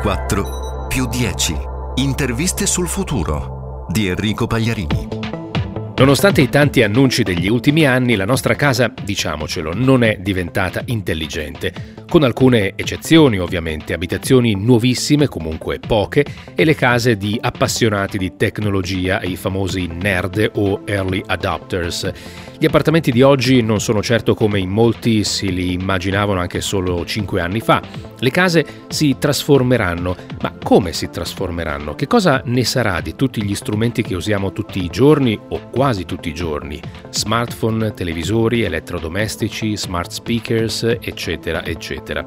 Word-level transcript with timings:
2024 0.00 0.86
più 0.88 1.06
10. 1.06 1.56
Interviste 1.96 2.64
sul 2.66 2.88
futuro 2.88 3.84
di 3.90 4.08
Enrico 4.08 4.46
Pagliarini. 4.46 5.08
Nonostante 5.96 6.40
i 6.40 6.48
tanti 6.48 6.82
annunci 6.82 7.22
degli 7.22 7.48
ultimi 7.48 7.84
anni, 7.84 8.16
la 8.16 8.24
nostra 8.24 8.54
casa, 8.54 8.90
diciamocelo, 9.02 9.74
non 9.74 10.02
è 10.02 10.16
diventata 10.18 10.80
intelligente 10.86 11.74
con 12.10 12.24
alcune 12.24 12.72
eccezioni 12.74 13.38
ovviamente, 13.38 13.92
abitazioni 13.92 14.56
nuovissime, 14.56 15.28
comunque 15.28 15.78
poche, 15.78 16.26
e 16.56 16.64
le 16.64 16.74
case 16.74 17.16
di 17.16 17.38
appassionati 17.40 18.18
di 18.18 18.34
tecnologia, 18.36 19.22
i 19.22 19.36
famosi 19.36 19.86
nerd 19.86 20.50
o 20.56 20.80
early 20.86 21.22
adopters. 21.24 22.10
Gli 22.58 22.66
appartamenti 22.66 23.12
di 23.12 23.22
oggi 23.22 23.62
non 23.62 23.80
sono 23.80 24.02
certo 24.02 24.34
come 24.34 24.58
in 24.58 24.68
molti 24.68 25.24
si 25.24 25.50
li 25.52 25.72
immaginavano 25.72 26.40
anche 26.40 26.60
solo 26.60 27.06
cinque 27.06 27.40
anni 27.40 27.60
fa. 27.60 27.80
Le 28.18 28.30
case 28.30 28.66
si 28.88 29.16
trasformeranno, 29.18 30.16
ma 30.42 30.52
come 30.62 30.92
si 30.92 31.08
trasformeranno? 31.08 31.94
Che 31.94 32.06
cosa 32.06 32.42
ne 32.44 32.64
sarà 32.64 33.00
di 33.00 33.14
tutti 33.14 33.42
gli 33.42 33.54
strumenti 33.54 34.02
che 34.02 34.14
usiamo 34.14 34.52
tutti 34.52 34.84
i 34.84 34.88
giorni 34.88 35.38
o 35.48 35.70
quasi 35.70 36.04
tutti 36.04 36.28
i 36.28 36.34
giorni? 36.34 36.78
Smartphone, 37.08 37.94
televisori, 37.94 38.62
elettrodomestici, 38.62 39.76
smart 39.76 40.10
speakers, 40.10 40.82
eccetera, 41.00 41.64
eccetera 41.64 41.99
eccetera. 42.00 42.26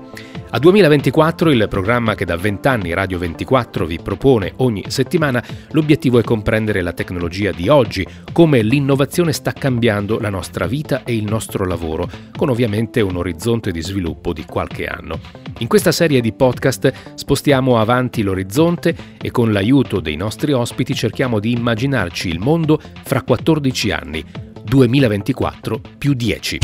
A 0.52 0.60
2024, 0.60 1.52
il 1.52 1.66
programma 1.68 2.14
che 2.14 2.26
da 2.26 2.38
20 2.38 2.68
anni 2.68 2.94
Radio 2.94 3.18
24 3.18 3.86
vi 3.88 4.00
propone 4.02 4.54
ogni 4.58 4.84
settimana, 4.88 5.44
l'obiettivo 5.72 6.20
è 6.20 6.24
comprendere 6.24 6.82
la 6.82 6.94
tecnologia 6.94 7.52
di 7.52 7.68
oggi, 7.70 8.06
come 8.32 8.62
l'innovazione 8.62 9.34
sta 9.34 9.52
cambiando 9.52 10.20
la 10.20 10.30
nostra 10.30 10.68
vita 10.68 11.04
e 11.04 11.16
il 11.16 11.24
nostro 11.24 11.66
lavoro, 11.66 12.08
con 12.36 12.50
ovviamente 12.50 13.02
un 13.02 13.18
orizzonte 13.18 13.72
di 13.72 13.82
sviluppo 13.82 14.32
di 14.32 14.46
qualche 14.46 14.86
anno. 14.86 15.20
In 15.60 15.68
questa 15.68 15.92
serie 15.92 16.22
di 16.22 16.34
podcast 16.34 17.16
spostiamo 17.16 17.80
avanti 17.80 18.22
l'orizzonte 18.22 18.96
e 19.20 19.32
con 19.32 19.52
l'aiuto 19.52 20.00
dei 20.00 20.16
nostri 20.16 20.52
ospiti 20.52 20.94
cerchiamo 20.94 21.40
di 21.40 21.52
immaginarci 21.52 22.30
il 22.30 22.40
mondo 22.40 22.80
fra 23.04 23.24
14 23.24 23.92
anni, 23.92 24.24
2024 24.64 25.82
più 25.98 26.14
10. 26.14 26.60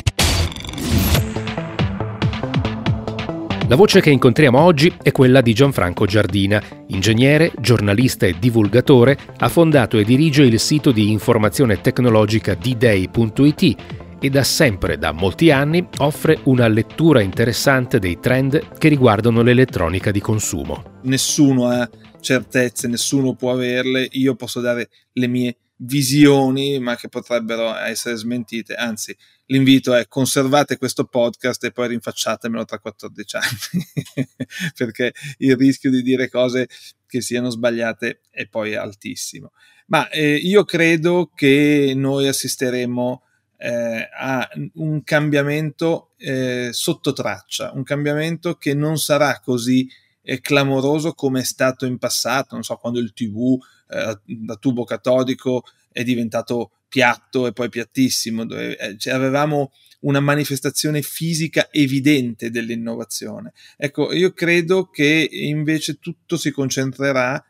La 3.70 3.76
voce 3.76 4.02
che 4.02 4.10
incontriamo 4.10 4.60
oggi 4.60 4.92
è 5.00 5.12
quella 5.12 5.42
di 5.42 5.54
Gianfranco 5.54 6.08
Giardina, 6.08 6.60
ingegnere, 6.88 7.52
giornalista 7.60 8.26
e 8.26 8.36
divulgatore, 8.40 9.16
ha 9.38 9.48
fondato 9.48 10.00
e 10.00 10.04
dirige 10.04 10.42
il 10.42 10.60
sito 10.60 10.92
di 10.92 11.12
informazione 11.12 11.80
tecnologica 11.80 12.56
d-day.it 12.56 13.76
e 14.20 14.30
da 14.32 14.44
sempre, 14.44 14.98
da 14.98 15.12
molti 15.12 15.52
anni, 15.52 15.88
offre 16.00 16.40
una 16.46 16.68
lettura 16.68 17.22
interessante 17.22 18.00
dei 18.00 18.20
trend 18.20 18.80
che 18.80 18.88
riguardano 18.88 19.44
l'elettronica 19.44 20.10
di 20.10 20.20
consumo. 20.20 21.02
Nessuno 21.04 21.68
ha 21.68 21.88
certezze, 22.20 22.88
nessuno 22.88 23.36
può 23.36 23.52
averle, 23.52 24.08
io 24.14 24.34
posso 24.34 24.62
dare 24.62 24.90
le 25.14 25.28
mie 25.28 25.58
visioni, 25.76 26.80
ma 26.80 26.96
che 26.96 27.08
potrebbero 27.08 27.78
essere 27.78 28.16
smentite. 28.16 28.74
Anzi, 28.74 29.16
l'invito 29.50 29.94
è 29.94 30.08
conservate 30.08 30.78
questo 30.78 31.06
podcast 31.06 31.64
e 31.64 31.72
poi 31.72 31.90
rinfacciatemelo 31.90 32.66
tra 32.66 32.80
14 32.80 33.36
anni, 33.38 34.28
perché 34.76 35.14
il 35.38 35.56
rischio 35.56 35.90
di 35.90 36.02
dire 36.02 36.30
cose 36.30 36.68
che 37.08 37.22
siano 37.22 37.50
sbagliate 37.50 38.22
è 38.30 38.48
poi 38.48 38.76
altissimo. 38.76 39.52
Ma 39.88 40.08
eh, 40.10 40.36
io 40.36 40.64
credo 40.66 41.32
che 41.34 41.94
noi 41.96 42.28
assisteremo 42.28 43.24
eh, 43.58 44.10
a 44.18 44.48
un 44.76 45.04
cambiamento 45.04 46.12
eh, 46.18 46.70
sotto 46.72 47.12
traccia, 47.12 47.72
un 47.74 47.84
cambiamento 47.84 48.56
che 48.56 48.76
non 48.76 48.98
sarà 48.98 49.40
così 49.40 49.90
eh, 50.22 50.42
clamoroso 50.42 51.14
come 51.14 51.42
è 51.42 51.44
stato 51.44 51.88
in 51.88 51.98
passato, 51.98 52.54
non 52.54 52.64
so, 52.64 52.76
quando 52.76 53.00
il 53.00 53.14
TV 53.14 53.58
eh, 53.90 54.20
da 54.26 54.56
tubo 54.58 54.84
catodico 54.84 55.64
è 56.00 56.04
diventato 56.04 56.72
piatto 56.88 57.46
e 57.46 57.52
poi 57.52 57.68
piattissimo, 57.68 58.46
dove 58.46 58.78
eh, 58.78 58.98
cioè, 58.98 59.14
avevamo 59.14 59.74
una 60.02 60.22
manifestazione 60.22 61.02
fisica 61.02 61.68
evidente 61.72 62.50
dell'innovazione. 62.50 63.52
Ecco, 63.76 64.14
io 64.14 64.32
credo 64.32 64.90
che 64.90 65.28
invece 65.30 66.00
tutto 66.00 66.38
si 66.38 66.52
concentrerà, 66.52 67.44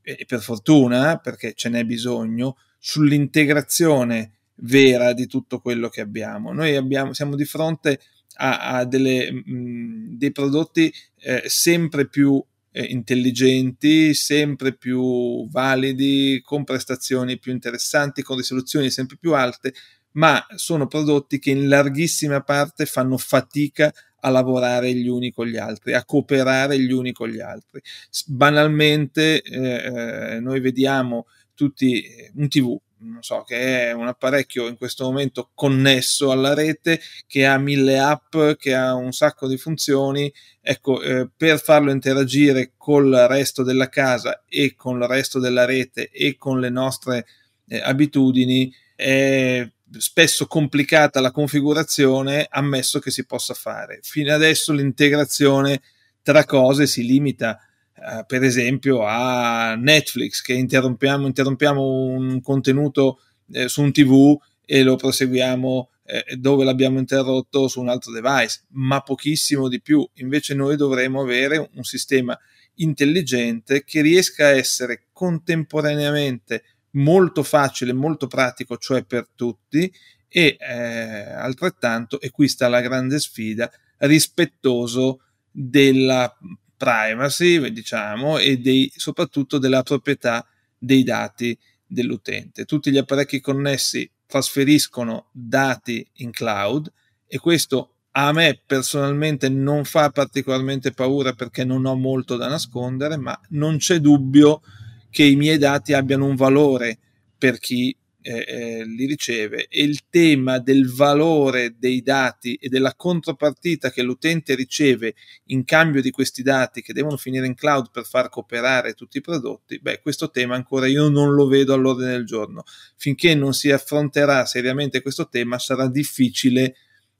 e 0.00 0.24
per 0.28 0.40
fortuna, 0.40 1.16
perché 1.16 1.54
ce 1.54 1.70
n'è 1.70 1.84
bisogno, 1.84 2.56
sull'integrazione 2.78 4.34
vera 4.60 5.12
di 5.12 5.26
tutto 5.26 5.58
quello 5.58 5.88
che 5.88 6.00
abbiamo. 6.00 6.52
Noi 6.52 6.76
abbiamo, 6.76 7.12
siamo 7.14 7.34
di 7.34 7.44
fronte 7.44 8.00
a, 8.34 8.76
a 8.76 8.84
delle, 8.84 9.32
mh, 9.32 10.16
dei 10.16 10.30
prodotti 10.30 10.92
eh, 11.18 11.42
sempre 11.46 12.06
più 12.06 12.40
eh, 12.78 12.84
intelligenti, 12.84 14.14
sempre 14.14 14.72
più 14.72 15.48
validi, 15.48 16.40
con 16.44 16.62
prestazioni 16.62 17.36
più 17.36 17.50
interessanti, 17.50 18.22
con 18.22 18.36
risoluzioni 18.36 18.88
sempre 18.88 19.16
più 19.18 19.34
alte, 19.34 19.74
ma 20.12 20.46
sono 20.54 20.86
prodotti 20.86 21.40
che 21.40 21.50
in 21.50 21.68
larghissima 21.68 22.40
parte 22.42 22.86
fanno 22.86 23.18
fatica 23.18 23.92
a 24.20 24.30
lavorare 24.30 24.94
gli 24.94 25.08
uni 25.08 25.32
con 25.32 25.46
gli 25.46 25.56
altri, 25.56 25.94
a 25.94 26.04
cooperare 26.04 26.78
gli 26.78 26.92
uni 26.92 27.10
con 27.10 27.28
gli 27.28 27.40
altri. 27.40 27.80
Banalmente 28.26 29.42
eh, 29.42 30.36
eh 30.36 30.40
noi 30.40 30.60
vediamo 30.60 31.26
tutti 31.54 32.00
eh, 32.00 32.30
un 32.36 32.48
TV, 32.48 32.78
non 33.00 33.22
so, 33.22 33.42
che 33.42 33.88
è 33.88 33.92
un 33.92 34.06
apparecchio 34.06 34.66
in 34.66 34.76
questo 34.76 35.04
momento 35.04 35.50
connesso 35.54 36.30
alla 36.30 36.54
rete, 36.54 37.00
che 37.26 37.46
ha 37.46 37.58
mille 37.58 37.98
app, 37.98 38.36
che 38.58 38.74
ha 38.74 38.94
un 38.94 39.12
sacco 39.12 39.46
di 39.46 39.56
funzioni. 39.56 40.32
Ecco, 40.60 41.00
eh, 41.00 41.28
per 41.34 41.60
farlo 41.60 41.90
interagire 41.90 42.72
col 42.76 43.26
resto 43.28 43.62
della 43.62 43.88
casa 43.88 44.44
e 44.48 44.74
con 44.74 45.00
il 45.00 45.08
resto 45.08 45.38
della 45.38 45.64
rete 45.64 46.10
e 46.10 46.36
con 46.36 46.60
le 46.60 46.70
nostre 46.70 47.26
eh, 47.68 47.80
abitudini 47.80 48.72
è 48.94 49.70
spesso 49.96 50.46
complicata 50.46 51.20
la 51.20 51.30
configurazione, 51.30 52.46
ammesso 52.50 52.98
che 52.98 53.10
si 53.10 53.24
possa 53.24 53.54
fare. 53.54 54.00
Fino 54.02 54.34
adesso 54.34 54.72
l'integrazione 54.72 55.80
tra 56.22 56.44
cose 56.44 56.86
si 56.86 57.04
limita 57.06 57.58
eh, 57.98 58.24
per 58.26 58.42
esempio 58.42 59.04
a 59.04 59.74
Netflix 59.74 60.40
che 60.40 60.52
interrompiamo, 60.52 61.26
interrompiamo 61.26 61.82
un 61.82 62.40
contenuto 62.40 63.20
eh, 63.50 63.68
su 63.68 63.82
un 63.82 63.92
TV 63.92 64.38
e 64.64 64.82
lo 64.82 64.96
proseguiamo 64.96 65.90
eh, 66.04 66.36
dove 66.36 66.64
l'abbiamo 66.64 66.98
interrotto 66.98 67.68
su 67.68 67.80
un 67.80 67.88
altro 67.88 68.12
device, 68.12 68.62
ma 68.70 69.00
pochissimo 69.00 69.68
di 69.68 69.80
più. 69.80 70.08
Invece 70.14 70.54
noi 70.54 70.76
dovremo 70.76 71.20
avere 71.20 71.70
un 71.74 71.82
sistema 71.84 72.38
intelligente 72.76 73.84
che 73.84 74.00
riesca 74.00 74.46
a 74.46 74.56
essere 74.56 75.06
contemporaneamente 75.12 76.62
molto 76.92 77.42
facile, 77.42 77.92
molto 77.92 78.26
pratico, 78.26 78.76
cioè 78.78 79.04
per 79.04 79.28
tutti, 79.34 79.92
e 80.28 80.56
eh, 80.58 81.32
altrettanto, 81.32 82.20
e 82.20 82.30
qui 82.30 82.48
sta 82.48 82.68
la 82.68 82.80
grande 82.80 83.18
sfida, 83.18 83.70
rispettoso 83.98 85.22
della 85.50 86.34
privacy, 86.78 87.70
diciamo, 87.70 88.38
e 88.38 88.56
dei, 88.56 88.90
soprattutto 88.96 89.58
della 89.58 89.82
proprietà 89.82 90.46
dei 90.78 91.02
dati 91.02 91.58
dell'utente. 91.86 92.64
Tutti 92.64 92.90
gli 92.90 92.96
apparecchi 92.96 93.40
connessi 93.40 94.10
trasferiscono 94.26 95.28
dati 95.32 96.06
in 96.16 96.30
cloud 96.30 96.90
e 97.26 97.38
questo 97.38 97.94
a 98.12 98.32
me 98.32 98.60
personalmente 98.64 99.48
non 99.48 99.84
fa 99.84 100.10
particolarmente 100.10 100.92
paura 100.92 101.32
perché 101.32 101.64
non 101.64 101.84
ho 101.84 101.94
molto 101.94 102.36
da 102.36 102.48
nascondere, 102.48 103.16
ma 103.16 103.38
non 103.50 103.76
c'è 103.76 103.98
dubbio 103.98 104.62
che 105.10 105.24
i 105.24 105.36
miei 105.36 105.58
dati 105.58 105.92
abbiano 105.92 106.26
un 106.26 106.34
valore 106.34 106.98
per 107.36 107.58
chi 107.58 107.96
eh, 108.20 108.44
eh, 108.46 108.84
li 108.84 109.06
riceve 109.06 109.68
e 109.68 109.82
il 109.82 110.08
tema 110.10 110.58
del 110.58 110.92
valore 110.92 111.76
dei 111.78 112.02
dati 112.02 112.54
e 112.54 112.68
della 112.68 112.94
contropartita 112.94 113.90
che 113.90 114.02
l'utente 114.02 114.54
riceve 114.54 115.14
in 115.46 115.64
cambio 115.64 116.02
di 116.02 116.10
questi 116.10 116.42
dati 116.42 116.82
che 116.82 116.92
devono 116.92 117.16
finire 117.16 117.46
in 117.46 117.54
cloud 117.54 117.90
per 117.92 118.04
far 118.04 118.28
cooperare 118.28 118.94
tutti 118.94 119.18
i 119.18 119.22
prodotti, 119.22 119.78
beh, 119.80 120.00
questo 120.00 120.30
tema 120.30 120.56
ancora 120.56 120.86
io 120.86 121.08
non 121.08 121.32
lo 121.32 121.46
vedo 121.46 121.74
all'ordine 121.74 122.10
del 122.10 122.26
giorno. 122.26 122.64
Finché 122.96 123.34
non 123.34 123.54
si 123.54 123.70
affronterà 123.70 124.44
seriamente 124.46 125.00
questo 125.00 125.28
tema 125.28 125.58
sarà 125.58 125.88
difficile 125.88 126.74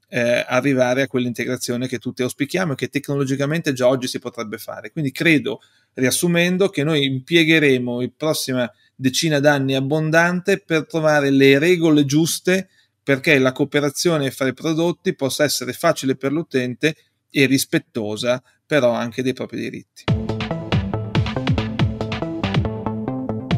eh, 0.09 0.43
arrivare 0.47 1.03
a 1.03 1.07
quell'integrazione 1.07 1.87
che 1.87 1.99
tutti 1.99 2.23
auspichiamo 2.23 2.73
e 2.73 2.75
che 2.75 2.89
tecnologicamente 2.89 3.73
già 3.73 3.87
oggi 3.87 4.07
si 4.07 4.19
potrebbe 4.19 4.57
fare. 4.57 4.91
Quindi 4.91 5.11
credo, 5.11 5.61
riassumendo, 5.93 6.69
che 6.69 6.83
noi 6.83 7.05
impiegheremo 7.05 8.01
il 8.01 8.11
prossimo 8.11 8.69
decina 8.99 9.39
d'anni 9.39 9.75
abbondante 9.75 10.59
per 10.59 10.85
trovare 10.85 11.29
le 11.29 11.57
regole 11.57 12.03
giuste 12.03 12.67
perché 13.01 13.39
la 13.39 13.53
cooperazione 13.53 14.29
fra 14.29 14.47
i 14.47 14.53
prodotti 14.53 15.15
possa 15.15 15.45
essere 15.45 15.71
facile 15.71 16.17
per 16.17 16.33
l'utente 16.33 16.95
e 17.29 17.45
rispettosa 17.45 18.43
però 18.65 18.91
anche 18.91 19.23
dei 19.23 19.31
propri 19.31 19.61
diritti. 19.61 20.03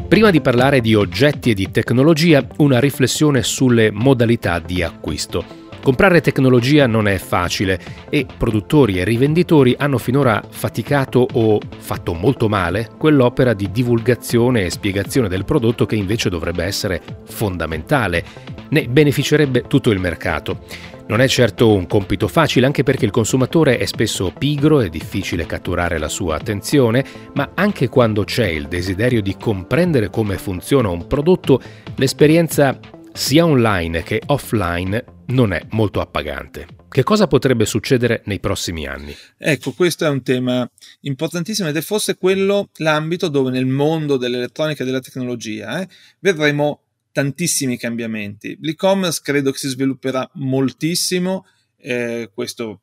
Prima 0.08 0.30
di 0.30 0.40
parlare 0.40 0.80
di 0.80 0.94
oggetti 0.94 1.50
e 1.50 1.54
di 1.54 1.70
tecnologia, 1.70 2.46
una 2.58 2.78
riflessione 2.78 3.42
sulle 3.42 3.90
modalità 3.90 4.60
di 4.60 4.82
acquisto. 4.82 5.61
Comprare 5.82 6.20
tecnologia 6.20 6.86
non 6.86 7.08
è 7.08 7.18
facile 7.18 7.80
e 8.08 8.24
produttori 8.38 9.00
e 9.00 9.04
rivenditori 9.04 9.74
hanno 9.76 9.98
finora 9.98 10.40
faticato 10.48 11.26
o 11.32 11.58
fatto 11.76 12.14
molto 12.14 12.48
male 12.48 12.90
quell'opera 12.96 13.52
di 13.52 13.68
divulgazione 13.72 14.64
e 14.64 14.70
spiegazione 14.70 15.28
del 15.28 15.44
prodotto 15.44 15.84
che 15.84 15.96
invece 15.96 16.30
dovrebbe 16.30 16.62
essere 16.62 17.02
fondamentale. 17.24 18.24
Ne 18.68 18.86
beneficerebbe 18.86 19.62
tutto 19.62 19.90
il 19.90 19.98
mercato. 19.98 20.60
Non 21.08 21.20
è 21.20 21.26
certo 21.26 21.72
un 21.72 21.88
compito 21.88 22.28
facile 22.28 22.64
anche 22.64 22.84
perché 22.84 23.04
il 23.04 23.10
consumatore 23.10 23.76
è 23.76 23.84
spesso 23.84 24.32
pigro, 24.38 24.80
è 24.80 24.88
difficile 24.88 25.46
catturare 25.46 25.98
la 25.98 26.08
sua 26.08 26.36
attenzione, 26.36 27.04
ma 27.34 27.50
anche 27.54 27.88
quando 27.88 28.22
c'è 28.22 28.46
il 28.46 28.68
desiderio 28.68 29.20
di 29.20 29.36
comprendere 29.36 30.10
come 30.10 30.38
funziona 30.38 30.90
un 30.90 31.08
prodotto, 31.08 31.60
l'esperienza 31.96 32.78
sia 33.12 33.44
online 33.44 34.02
che 34.02 34.22
offline 34.26 35.04
non 35.26 35.52
è 35.52 35.64
molto 35.70 36.00
appagante. 36.00 36.66
Che 36.88 37.02
cosa 37.02 37.26
potrebbe 37.26 37.64
succedere 37.64 38.22
nei 38.26 38.38
prossimi 38.38 38.86
anni? 38.86 39.14
Ecco, 39.38 39.72
questo 39.72 40.04
è 40.04 40.08
un 40.08 40.22
tema 40.22 40.70
importantissimo 41.00 41.68
ed 41.68 41.76
è 41.76 41.80
forse 41.80 42.16
quello 42.16 42.68
l'ambito 42.76 43.28
dove 43.28 43.50
nel 43.50 43.66
mondo 43.66 44.16
dell'elettronica 44.16 44.82
e 44.82 44.86
della 44.86 45.00
tecnologia 45.00 45.80
eh, 45.80 45.88
vedremo 46.18 46.82
tantissimi 47.12 47.78
cambiamenti. 47.78 48.58
L'e-commerce 48.60 49.20
credo 49.22 49.52
che 49.52 49.58
si 49.58 49.68
svilupperà 49.68 50.28
moltissimo, 50.34 51.46
eh, 51.78 52.30
questo 52.32 52.82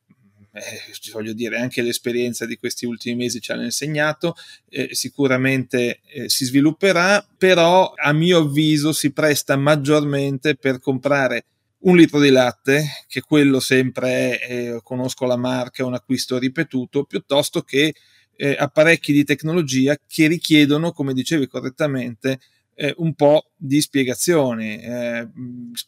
eh, 0.52 1.10
voglio 1.12 1.32
dire, 1.32 1.58
anche 1.58 1.82
l'esperienza 1.82 2.46
di 2.46 2.56
questi 2.56 2.86
ultimi 2.86 3.16
mesi 3.16 3.40
ci 3.40 3.52
hanno 3.52 3.64
insegnato, 3.64 4.34
eh, 4.68 4.88
sicuramente 4.92 6.00
eh, 6.06 6.28
si 6.28 6.44
svilupperà, 6.44 7.26
però 7.38 7.92
a 7.94 8.12
mio 8.12 8.38
avviso 8.38 8.92
si 8.92 9.12
presta 9.12 9.56
maggiormente 9.56 10.56
per 10.56 10.80
comprare 10.80 11.44
un 11.82 11.96
litro 11.96 12.20
di 12.20 12.30
latte, 12.30 12.84
che 13.06 13.22
quello 13.22 13.58
sempre 13.60 14.38
è, 14.38 14.80
conosco 14.82 15.24
la 15.24 15.36
marca, 15.36 15.82
è 15.82 15.86
un 15.86 15.94
acquisto 15.94 16.36
ripetuto, 16.36 17.04
piuttosto 17.04 17.62
che 17.62 17.94
eh, 18.36 18.56
apparecchi 18.58 19.12
di 19.12 19.24
tecnologia 19.24 19.96
che 20.06 20.26
richiedono, 20.26 20.92
come 20.92 21.12
dicevi 21.12 21.46
correttamente, 21.46 22.40
eh, 22.80 22.94
un 22.96 23.12
po' 23.12 23.50
di 23.56 23.78
spiegazioni. 23.82 24.80
Eh, 24.80 25.28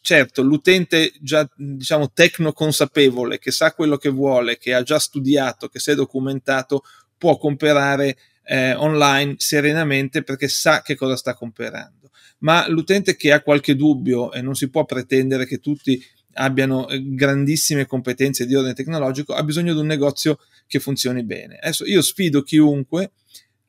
certo, 0.01 0.43
l'utente 0.43 1.11
già 1.19 1.49
diciamo 1.55 2.11
tecno 2.13 2.53
consapevole, 2.53 3.39
che 3.39 3.49
sa 3.49 3.73
quello 3.73 3.97
che 3.97 4.09
vuole, 4.09 4.59
che 4.59 4.75
ha 4.75 4.83
già 4.83 4.99
studiato, 4.99 5.69
che 5.69 5.79
si 5.79 5.89
è 5.89 5.95
documentato, 5.95 6.83
può 7.17 7.37
comprare 7.37 8.15
eh, 8.43 8.75
online 8.75 9.35
serenamente 9.37 10.21
perché 10.21 10.47
sa 10.47 10.83
che 10.83 10.95
cosa 10.95 11.15
sta 11.15 11.33
comprando 11.33 12.01
ma 12.39 12.67
l'utente 12.67 13.15
che 13.15 13.31
ha 13.31 13.41
qualche 13.41 13.73
dubbio 13.73 14.33
e 14.33 14.41
non 14.41 14.53
si 14.53 14.69
può 14.69 14.83
pretendere 14.83 15.45
che 15.45 15.59
tutti 15.59 16.03
abbiano 16.33 16.89
eh, 16.89 17.01
grandissime 17.15 17.85
competenze 17.85 18.45
di 18.45 18.53
ordine 18.53 18.73
tecnologico, 18.73 19.33
ha 19.33 19.43
bisogno 19.43 19.73
di 19.73 19.79
un 19.79 19.85
negozio 19.85 20.39
che 20.67 20.81
funzioni 20.81 21.23
bene. 21.23 21.57
Adesso 21.57 21.85
io 21.85 22.01
sfido 22.01 22.43
chiunque 22.43 23.11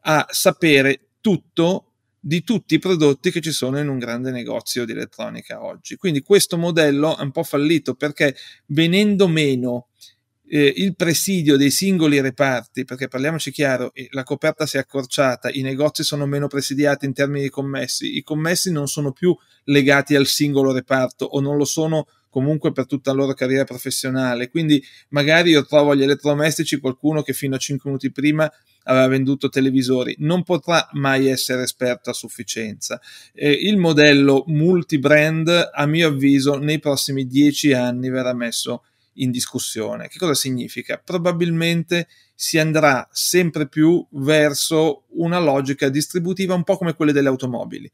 a 0.07 0.27
sapere 0.29 1.11
tutto 1.21 1.94
di 2.27 2.43
tutti 2.43 2.77
i 2.77 2.79
prodotti 2.79 3.31
che 3.31 3.43
ci 3.43 3.53
sono 3.53 3.79
in 3.79 3.89
un 3.89 3.99
grande 3.99 4.31
negozio 4.31 4.87
di 4.87 4.93
elettronica 4.93 5.63
oggi. 5.63 5.97
Quindi 5.97 6.23
questo 6.23 6.57
modello 6.57 7.19
è 7.19 7.21
un 7.21 7.33
po' 7.33 7.43
fallito 7.43 7.95
perché 7.95 8.35
venendo 8.69 9.29
meno 9.29 9.89
eh, 10.47 10.73
il 10.75 10.97
presidio 10.97 11.59
dei 11.59 11.71
singoli 11.71 12.19
reparti, 12.23 12.87
perché 12.87 13.09
parliamoci 13.09 13.51
chiaro, 13.51 13.93
la 14.13 14.23
coperta 14.23 14.65
si 14.65 14.79
è 14.79 14.81
accorciata, 14.81 15.51
i 15.51 15.61
negozi 15.61 16.03
sono 16.03 16.25
meno 16.25 16.47
presidiati 16.49 17.05
in 17.05 17.13
termini 17.13 17.43
di 17.43 17.51
commessi, 17.51 18.17
i 18.17 18.23
commessi 18.23 18.73
non 18.73 18.89
sono 18.89 19.13
più 19.13 19.37
legati 19.65 20.17
al 20.17 20.25
singolo 20.25 20.73
reparto 20.73 21.27
o 21.27 21.41
non 21.41 21.59
lo 21.59 21.67
sono 21.67 22.07
comunque 22.31 22.73
per 22.73 22.87
tutta 22.87 23.11
la 23.13 23.19
loro 23.19 23.35
carriera 23.35 23.65
professionale. 23.65 24.49
Quindi 24.49 24.83
magari 25.11 25.51
io 25.51 25.67
trovo 25.67 25.91
agli 25.91 26.03
elettrodomestici 26.03 26.79
qualcuno 26.79 27.21
che 27.21 27.35
fino 27.35 27.55
a 27.55 27.59
5 27.59 27.91
minuti 27.91 28.11
prima 28.11 28.51
aveva 28.85 29.09
venduto 29.09 29.49
televisori, 29.49 30.17
non 30.19 30.43
potrà 30.43 30.89
mai 30.93 31.27
essere 31.27 31.63
esperto 31.63 32.11
a 32.11 32.15
sufficienza. 32.15 33.01
Eh, 33.33 33.51
il 33.51 33.77
modello 33.77 34.45
multibrand, 34.47 35.71
a 35.73 35.87
mio 35.87 36.09
avviso, 36.09 36.59
nei 36.59 36.79
prossimi 36.79 37.27
10 37.27 37.73
anni 37.73 38.09
verrà 38.09 38.33
messo 38.33 38.85
in 39.15 39.31
discussione. 39.31 40.09
Che 40.09 40.19
cosa 40.19 40.35
significa? 40.35 41.01
Probabilmente 41.03 42.09
si 42.35 42.59
andrà 42.59 43.09
sempre 43.13 43.69
più 43.69 44.05
verso 44.13 45.05
una 45.11 45.39
logica 45.39 45.89
distributiva 45.89 46.55
un 46.55 46.65
po' 46.65 46.77
come 46.77 46.95
quelle 46.95 47.13
delle 47.13 47.29
automobili. 47.29 47.91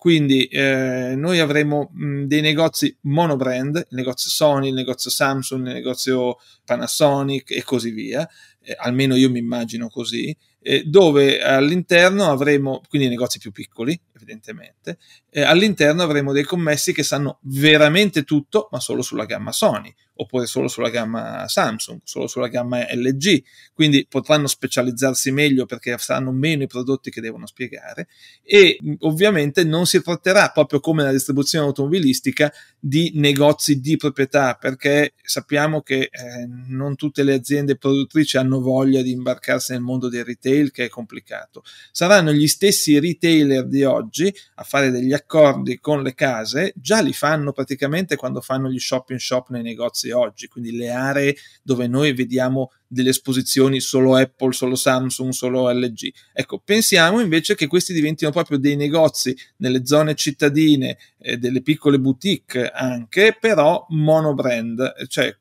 Quindi 0.00 0.46
eh, 0.46 1.12
noi 1.14 1.40
avremo 1.40 1.90
mh, 1.92 2.22
dei 2.22 2.40
negozi 2.40 2.96
monobrand, 3.02 3.76
il 3.76 3.86
negozio 3.90 4.30
Sony, 4.30 4.68
il 4.68 4.74
negozio 4.74 5.10
Samsung, 5.10 5.66
il 5.66 5.74
negozio 5.74 6.38
Panasonic 6.64 7.50
e 7.50 7.62
così 7.62 7.90
via, 7.90 8.26
eh, 8.62 8.74
almeno 8.78 9.14
io 9.14 9.28
mi 9.28 9.40
immagino 9.40 9.90
così, 9.90 10.34
eh, 10.62 10.84
dove 10.86 11.42
all'interno 11.42 12.30
avremo, 12.30 12.80
quindi 12.88 13.08
negozi 13.08 13.38
più 13.38 13.52
piccoli 13.52 14.00
evidentemente, 14.14 14.96
eh, 15.28 15.42
all'interno 15.42 16.02
avremo 16.02 16.32
dei 16.32 16.44
commessi 16.44 16.94
che 16.94 17.02
sanno 17.02 17.38
veramente 17.42 18.22
tutto, 18.22 18.68
ma 18.70 18.80
solo 18.80 19.02
sulla 19.02 19.26
gamma 19.26 19.52
Sony, 19.52 19.94
oppure 20.20 20.44
solo 20.46 20.68
sulla 20.68 20.90
gamma 20.90 21.48
Samsung, 21.48 22.00
solo 22.04 22.26
sulla 22.26 22.48
gamma 22.48 22.80
LG, 22.92 23.42
quindi 23.72 24.06
potranno 24.06 24.46
specializzarsi 24.46 25.30
meglio 25.30 25.64
perché 25.64 25.96
saranno 25.96 26.30
meno 26.30 26.62
i 26.62 26.66
prodotti 26.66 27.10
che 27.10 27.22
devono 27.22 27.46
spiegare 27.46 28.06
e 28.42 28.78
ovviamente 29.00 29.64
non 29.64 29.86
si 29.86 30.02
tratterà 30.02 30.50
proprio 30.50 30.80
come 30.80 31.00
nella 31.00 31.14
distribuzione 31.14 31.64
automobilistica 31.64 32.52
di 32.78 33.12
negozi 33.14 33.80
di 33.80 33.96
proprietà 33.96 34.54
perché 34.60 35.14
sappiamo 35.22 35.80
che 35.80 36.10
eh, 36.12 36.46
non 36.68 36.96
tutte 36.96 37.22
le 37.22 37.32
aziende 37.32 37.76
produttrici 37.76 38.36
hanno 38.36 38.60
voglia 38.60 39.00
di 39.00 39.12
imbarcarsi 39.12 39.72
nel 39.72 39.80
mondo 39.80 40.10
del 40.10 40.24
retail 40.24 40.70
che 40.70 40.84
è 40.84 40.88
complicato. 40.88 41.62
Saranno 41.92 42.32
gli 42.32 42.46
stessi 42.46 42.98
retailer 42.98 43.66
di 43.66 43.84
oggi 43.84 44.32
a 44.56 44.64
fare 44.64 44.90
degli 44.90 45.14
accordi 45.14 45.78
con 45.80 46.02
le 46.02 46.12
case, 46.12 46.74
già 46.76 47.00
li 47.00 47.14
fanno 47.14 47.52
praticamente 47.52 48.16
quando 48.16 48.42
fanno 48.42 48.68
gli 48.68 48.78
shop 48.78 49.10
in 49.10 49.18
shop 49.18 49.48
nei 49.48 49.62
negozi 49.62 50.08
oggi, 50.12 50.48
quindi 50.48 50.76
le 50.76 50.90
aree 50.90 51.36
dove 51.62 51.86
noi 51.86 52.12
vediamo 52.12 52.72
delle 52.86 53.10
esposizioni 53.10 53.80
solo 53.80 54.16
Apple, 54.16 54.52
solo 54.52 54.74
Samsung, 54.74 55.30
solo 55.30 55.70
LG. 55.70 56.12
Ecco, 56.32 56.60
pensiamo 56.64 57.20
invece 57.20 57.54
che 57.54 57.68
questi 57.68 57.92
diventino 57.92 58.30
proprio 58.30 58.58
dei 58.58 58.74
negozi 58.74 59.36
nelle 59.58 59.86
zone 59.86 60.14
cittadine, 60.14 60.98
eh, 61.18 61.36
delle 61.36 61.62
piccole 61.62 62.00
boutique 62.00 62.68
anche, 62.68 63.36
però 63.38 63.86
monobrand, 63.90 65.06
cioè 65.06 65.36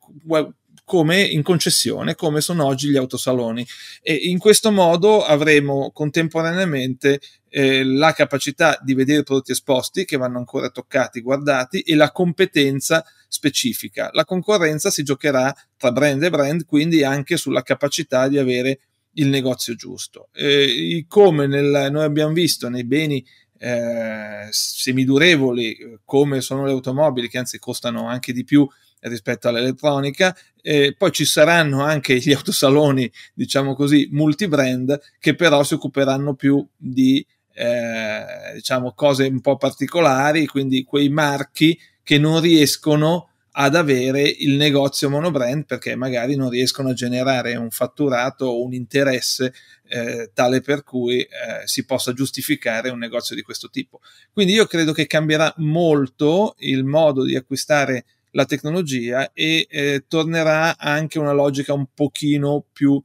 come 0.89 1.21
in 1.21 1.43
concessione, 1.43 2.15
come 2.15 2.41
sono 2.41 2.65
oggi 2.65 2.89
gli 2.89 2.97
autosaloni. 2.97 3.63
E 4.01 4.15
in 4.15 4.39
questo 4.39 4.71
modo 4.71 5.23
avremo 5.23 5.91
contemporaneamente 5.91 7.19
eh, 7.47 7.83
la 7.83 8.11
capacità 8.13 8.79
di 8.81 8.95
vedere 8.95 9.19
i 9.19 9.23
prodotti 9.23 9.51
esposti 9.51 10.03
che 10.03 10.17
vanno 10.17 10.39
ancora 10.39 10.69
toccati, 10.69 11.21
guardati 11.21 11.81
e 11.81 11.93
la 11.93 12.11
competenza 12.11 13.05
specifica. 13.27 14.09
La 14.13 14.25
concorrenza 14.25 14.89
si 14.89 15.03
giocherà 15.03 15.55
tra 15.77 15.91
brand 15.91 16.23
e 16.23 16.31
brand, 16.31 16.65
quindi 16.65 17.03
anche 17.03 17.37
sulla 17.37 17.61
capacità 17.61 18.27
di 18.27 18.39
avere 18.39 18.79
il 19.13 19.27
negozio 19.27 19.75
giusto. 19.75 20.29
Eh, 20.33 21.05
come 21.07 21.45
nel, 21.45 21.89
noi 21.91 22.03
abbiamo 22.03 22.33
visto 22.33 22.67
nei 22.67 22.83
beni 22.83 23.23
eh, 23.59 24.47
semidurevoli 24.49 25.99
come 26.03 26.41
sono 26.41 26.65
le 26.65 26.71
automobili, 26.71 27.29
che 27.29 27.37
anzi 27.37 27.59
costano 27.59 28.07
anche 28.07 28.33
di 28.33 28.43
più 28.43 28.67
rispetto 29.01 29.47
all'elettronica. 29.47 30.35
E 30.61 30.93
poi 30.97 31.11
ci 31.11 31.25
saranno 31.25 31.83
anche 31.83 32.17
gli 32.17 32.31
autosaloni, 32.33 33.09
diciamo 33.33 33.75
così, 33.75 34.09
multibrand, 34.11 34.99
che 35.19 35.35
però 35.35 35.63
si 35.63 35.75
occuperanno 35.75 36.35
più 36.35 36.65
di 36.75 37.25
eh, 37.53 38.53
diciamo 38.53 38.93
cose 38.93 39.25
un 39.25 39.41
po' 39.41 39.57
particolari, 39.57 40.45
quindi 40.45 40.83
quei 40.83 41.09
marchi 41.09 41.77
che 42.03 42.17
non 42.17 42.41
riescono 42.41 43.29
ad 43.51 43.75
avere 43.75 44.21
il 44.21 44.55
negozio 44.55 45.09
monobrand 45.09 45.65
perché 45.65 45.95
magari 45.95 46.35
non 46.35 46.49
riescono 46.49 46.89
a 46.89 46.93
generare 46.93 47.55
un 47.55 47.69
fatturato 47.71 48.45
o 48.45 48.63
un 48.63 48.73
interesse 48.73 49.53
eh, 49.87 50.31
tale 50.33 50.61
per 50.61 50.83
cui 50.83 51.19
eh, 51.19 51.27
si 51.65 51.83
possa 51.83 52.13
giustificare 52.13 52.89
un 52.89 52.99
negozio 52.99 53.35
di 53.35 53.41
questo 53.41 53.69
tipo. 53.69 53.99
Quindi 54.31 54.53
io 54.53 54.65
credo 54.65 54.93
che 54.93 55.07
cambierà 55.07 55.53
molto 55.57 56.55
il 56.59 56.85
modo 56.85 57.25
di 57.25 57.35
acquistare 57.35 58.05
la 58.31 58.45
tecnologia 58.45 59.31
e 59.33 59.67
eh, 59.69 60.05
tornerà 60.07 60.77
anche 60.77 61.19
una 61.19 61.31
logica 61.31 61.73
un 61.73 61.87
pochino 61.93 62.65
più 62.71 63.01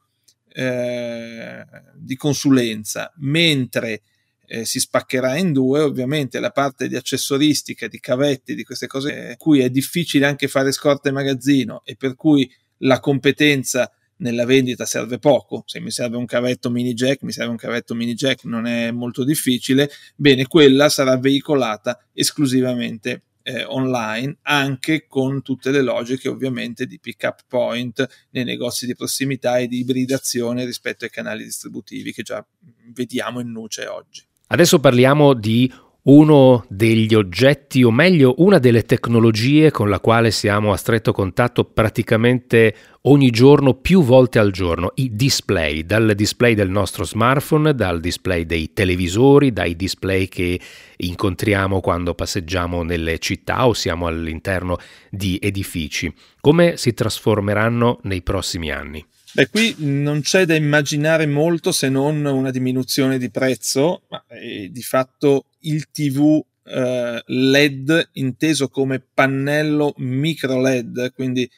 eh, 0.52 1.64
di 1.96 2.16
consulenza, 2.16 3.12
mentre 3.16 4.02
eh, 4.46 4.64
si 4.64 4.78
spaccherà 4.78 5.36
in 5.36 5.52
due, 5.52 5.80
ovviamente 5.80 6.38
la 6.38 6.50
parte 6.50 6.88
di 6.88 6.96
accessoristica, 6.96 7.88
di 7.88 7.98
cavetti, 7.98 8.54
di 8.54 8.62
queste 8.62 8.86
cose, 8.86 9.30
eh, 9.30 9.36
cui 9.36 9.60
è 9.60 9.70
difficile 9.70 10.26
anche 10.26 10.48
fare 10.48 10.72
scorta 10.72 11.08
in 11.08 11.14
magazzino 11.14 11.82
e 11.84 11.96
per 11.96 12.14
cui 12.14 12.50
la 12.78 13.00
competenza 13.00 13.90
nella 14.18 14.44
vendita 14.44 14.86
serve 14.86 15.18
poco, 15.18 15.64
se 15.66 15.80
mi 15.80 15.90
serve 15.90 16.16
un 16.16 16.26
cavetto 16.26 16.70
mini 16.70 16.94
jack, 16.94 17.22
mi 17.22 17.32
serve 17.32 17.50
un 17.50 17.56
cavetto 17.56 17.94
mini 17.94 18.14
jack, 18.14 18.44
non 18.44 18.66
è 18.66 18.90
molto 18.90 19.24
difficile, 19.24 19.90
bene, 20.14 20.46
quella 20.46 20.88
sarà 20.88 21.16
veicolata 21.16 21.98
esclusivamente 22.12 23.22
eh, 23.44 23.62
online, 23.64 24.38
anche 24.42 25.06
con 25.06 25.42
tutte 25.42 25.70
le 25.70 25.82
logiche 25.82 26.28
ovviamente 26.28 26.86
di 26.86 26.98
pick 26.98 27.22
up 27.24 27.44
point 27.46 28.26
nei 28.30 28.44
negozi 28.44 28.86
di 28.86 28.96
prossimità 28.96 29.58
e 29.58 29.68
di 29.68 29.78
ibridazione 29.78 30.64
rispetto 30.64 31.04
ai 31.04 31.10
canali 31.10 31.44
distributivi 31.44 32.12
che 32.12 32.22
già 32.22 32.44
vediamo 32.92 33.40
in 33.40 33.52
nuce 33.52 33.86
oggi. 33.86 34.24
Adesso 34.46 34.80
parliamo 34.80 35.34
di 35.34 35.72
uno 36.04 36.64
degli 36.68 37.14
oggetti, 37.14 37.82
o 37.82 37.90
meglio 37.90 38.34
una 38.38 38.58
delle 38.58 38.82
tecnologie 38.82 39.70
con 39.70 39.88
la 39.88 40.00
quale 40.00 40.30
siamo 40.30 40.72
a 40.72 40.76
stretto 40.76 41.12
contatto 41.12 41.64
praticamente 41.64 42.74
ogni 43.02 43.30
giorno, 43.30 43.74
più 43.74 44.02
volte 44.02 44.38
al 44.38 44.50
giorno, 44.50 44.92
i 44.96 45.14
display, 45.14 45.84
dal 45.84 46.12
display 46.14 46.54
del 46.54 46.68
nostro 46.68 47.04
smartphone, 47.04 47.74
dal 47.74 48.00
display 48.00 48.44
dei 48.44 48.72
televisori, 48.74 49.52
dai 49.52 49.76
display 49.76 50.28
che 50.28 50.60
incontriamo 50.96 51.80
quando 51.80 52.14
passeggiamo 52.14 52.82
nelle 52.82 53.18
città 53.18 53.66
o 53.66 53.72
siamo 53.72 54.06
all'interno 54.06 54.76
di 55.10 55.38
edifici. 55.40 56.12
Come 56.40 56.76
si 56.76 56.92
trasformeranno 56.92 58.00
nei 58.02 58.22
prossimi 58.22 58.70
anni? 58.70 59.04
Beh, 59.34 59.48
qui 59.48 59.74
non 59.78 60.20
c'è 60.20 60.44
da 60.44 60.54
immaginare 60.54 61.26
molto 61.26 61.72
se 61.72 61.88
non 61.88 62.24
una 62.24 62.52
diminuzione 62.52 63.18
di 63.18 63.30
prezzo, 63.30 64.02
ma 64.08 64.24
eh, 64.28 64.68
di 64.70 64.82
fatto 64.82 65.46
il 65.62 65.90
TV 65.90 66.40
eh, 66.62 67.20
LED 67.26 68.10
inteso 68.12 68.68
come 68.68 69.00
pannello 69.00 69.94
micro 69.96 70.60
LED, 70.60 71.12
quindi 71.14 71.50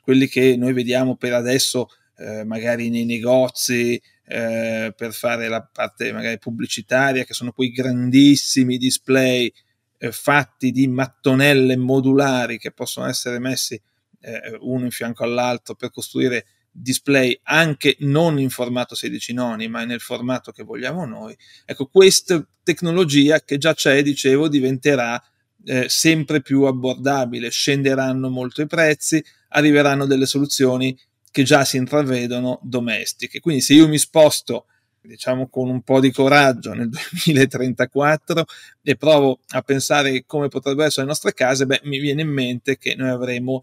quelli 0.00 0.28
che 0.28 0.54
noi 0.56 0.72
vediamo 0.74 1.16
per 1.16 1.32
adesso 1.32 1.88
eh, 2.18 2.44
magari 2.44 2.88
nei 2.88 3.04
negozi 3.04 4.00
eh, 4.26 4.94
per 4.96 5.12
fare 5.12 5.48
la 5.48 5.60
parte 5.60 6.12
magari 6.12 6.38
pubblicitaria, 6.38 7.24
che 7.24 7.34
sono 7.34 7.50
quei 7.50 7.72
grandissimi 7.72 8.78
display 8.78 9.52
eh, 9.98 10.12
fatti 10.12 10.70
di 10.70 10.86
mattonelle 10.86 11.76
modulari 11.76 12.58
che 12.58 12.70
possono 12.70 13.08
essere 13.08 13.40
messi 13.40 13.74
eh, 14.20 14.56
uno 14.60 14.84
in 14.84 14.92
fianco 14.92 15.24
all'altro 15.24 15.74
per 15.74 15.90
costruire 15.90 16.46
display 16.76 17.38
anche 17.44 17.96
non 18.00 18.38
in 18.38 18.50
formato 18.50 18.94
16 18.94 19.32
noni, 19.32 19.68
ma 19.68 19.84
nel 19.84 20.00
formato 20.00 20.50
che 20.50 20.64
vogliamo 20.64 21.04
noi. 21.06 21.36
Ecco, 21.64 21.86
questa 21.86 22.44
tecnologia 22.62 23.40
che 23.40 23.58
già 23.58 23.74
c'è, 23.74 24.02
dicevo, 24.02 24.48
diventerà 24.48 25.22
eh, 25.64 25.88
sempre 25.88 26.42
più 26.42 26.62
abbordabile, 26.62 27.50
scenderanno 27.50 28.28
molto 28.28 28.60
i 28.60 28.66
prezzi, 28.66 29.24
arriveranno 29.50 30.04
delle 30.06 30.26
soluzioni 30.26 30.98
che 31.30 31.44
già 31.44 31.64
si 31.64 31.76
intravedono 31.76 32.58
domestiche. 32.62 33.40
Quindi 33.40 33.62
se 33.62 33.74
io 33.74 33.88
mi 33.88 33.98
sposto 33.98 34.66
diciamo 35.06 35.48
con 35.48 35.68
un 35.68 35.82
po' 35.82 36.00
di 36.00 36.10
coraggio 36.10 36.72
nel 36.72 36.88
2034 37.24 38.44
e 38.82 38.96
provo 38.96 39.40
a 39.48 39.62
pensare 39.62 40.24
come 40.26 40.48
potrebbero 40.48 40.86
essere 40.86 41.02
le 41.02 41.08
nostre 41.08 41.34
case, 41.34 41.66
beh, 41.66 41.82
mi 41.84 41.98
viene 41.98 42.22
in 42.22 42.30
mente 42.30 42.78
che 42.78 42.94
noi 42.94 43.10
avremo 43.10 43.62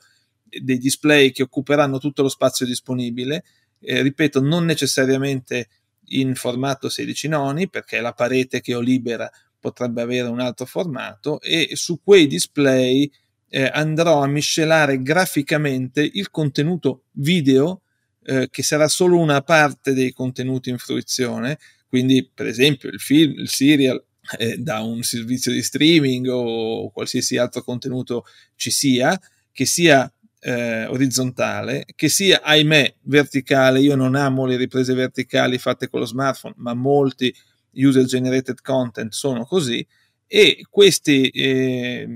dei 0.59 0.77
display 0.77 1.31
che 1.31 1.43
occuperanno 1.43 1.97
tutto 1.97 2.21
lo 2.21 2.29
spazio 2.29 2.65
disponibile, 2.65 3.43
eh, 3.79 4.01
ripeto, 4.01 4.41
non 4.41 4.65
necessariamente 4.65 5.69
in 6.09 6.35
formato 6.35 6.89
16 6.89 7.27
noni, 7.27 7.69
perché 7.69 8.01
la 8.01 8.13
parete 8.13 8.61
che 8.61 8.75
ho 8.75 8.79
libera 8.79 9.29
potrebbe 9.59 10.01
avere 10.01 10.27
un 10.27 10.39
altro 10.39 10.65
formato, 10.65 11.39
e 11.41 11.69
su 11.73 12.01
quei 12.03 12.27
display 12.27 13.09
eh, 13.49 13.69
andrò 13.71 14.21
a 14.21 14.27
miscelare 14.27 15.01
graficamente 15.01 16.01
il 16.01 16.31
contenuto 16.31 17.03
video, 17.11 17.81
eh, 18.23 18.49
che 18.49 18.63
sarà 18.63 18.87
solo 18.87 19.17
una 19.17 19.41
parte 19.41 19.93
dei 19.93 20.11
contenuti 20.11 20.69
in 20.69 20.77
fruizione, 20.77 21.59
quindi 21.87 22.29
per 22.33 22.47
esempio 22.47 22.89
il 22.89 22.99
film, 22.99 23.39
il 23.39 23.49
serial, 23.49 24.03
eh, 24.37 24.57
da 24.57 24.81
un 24.81 25.03
servizio 25.03 25.51
di 25.51 25.61
streaming 25.61 26.27
o 26.27 26.89
qualsiasi 26.91 27.37
altro 27.37 27.63
contenuto 27.63 28.25
ci 28.55 28.71
sia, 28.71 29.19
che 29.51 29.65
sia 29.65 30.11
eh, 30.41 30.85
orizzontale, 30.87 31.85
che 31.95 32.09
sia, 32.09 32.41
ahimè, 32.41 32.95
verticale. 33.03 33.79
Io 33.79 33.95
non 33.95 34.15
amo 34.15 34.45
le 34.45 34.57
riprese 34.57 34.93
verticali 34.93 35.57
fatte 35.57 35.87
con 35.87 35.99
lo 35.99 36.05
smartphone, 36.05 36.55
ma 36.57 36.73
molti 36.73 37.33
user 37.73 38.03
generated 38.05 38.61
content 38.61 39.13
sono 39.13 39.45
così. 39.45 39.85
E 40.27 40.65
queste 40.69 41.29
eh, 41.29 42.07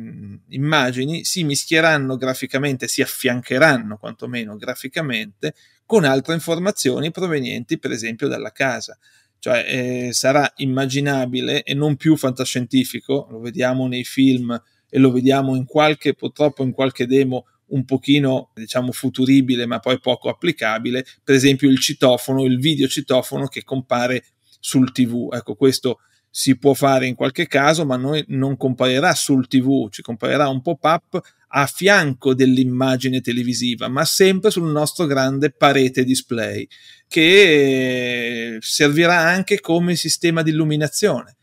immagini 0.50 1.26
si 1.26 1.44
mischieranno 1.44 2.16
graficamente, 2.16 2.88
si 2.88 3.02
affiancheranno 3.02 3.98
quantomeno 3.98 4.56
graficamente 4.56 5.54
con 5.86 6.06
altre 6.06 6.34
informazioni 6.34 7.12
provenienti, 7.12 7.78
per 7.78 7.92
esempio, 7.92 8.28
dalla 8.28 8.52
casa. 8.52 8.98
Cioè 9.38 9.66
eh, 9.68 10.14
sarà 10.14 10.52
immaginabile 10.56 11.62
e 11.64 11.74
non 11.76 11.98
più 11.98 12.16
fantascientifico, 12.16 13.28
lo 13.30 13.40
vediamo 13.40 13.86
nei 13.88 14.06
film 14.06 14.60
e 14.90 14.98
lo 14.98 15.12
vediamo 15.12 15.56
in 15.56 15.66
qualche, 15.66 16.16
purtroppo 16.16 16.64
in 16.64 16.72
qualche 16.72 17.06
demo 17.06 17.46
un 17.68 17.86
pochino 17.86 18.52
diciamo 18.54 18.92
futuribile 18.92 19.66
ma 19.66 19.80
poi 19.80 20.00
poco 20.00 20.30
applicabile, 20.30 21.06
per 21.24 21.36
esempio 21.36 21.70
il 21.70 21.80
citofono, 21.80 22.44
il 22.44 22.60
video 22.60 22.88
citofono 22.88 23.48
che 23.48 23.64
compare 23.64 24.24
sul 24.60 24.92
TV. 24.92 25.30
Ecco, 25.34 25.56
questo 25.56 26.00
si 26.30 26.58
può 26.58 26.74
fare 26.74 27.08
in 27.08 27.16
qualche 27.16 27.48
caso, 27.48 27.86
ma 27.86 27.96
noi 27.96 28.24
non 28.28 28.58
comparirà 28.58 29.14
sul 29.14 29.48
TV, 29.48 29.90
ci 29.90 30.02
comparirà 30.02 30.50
un 30.50 30.62
pop-up 30.62 31.22
a 31.48 31.66
fianco 31.66 32.34
dell'immagine 32.34 33.22
televisiva, 33.22 33.88
ma 33.88 34.04
sempre 34.04 34.52
sul 34.52 34.70
nostro 34.70 35.06
grande 35.06 35.52
parete 35.52 36.04
display, 36.04 36.68
che 37.08 38.58
servirà 38.60 39.20
anche 39.20 39.62
come 39.62 39.96
sistema 39.96 40.42
di 40.42 40.50
illuminazione, 40.50 41.38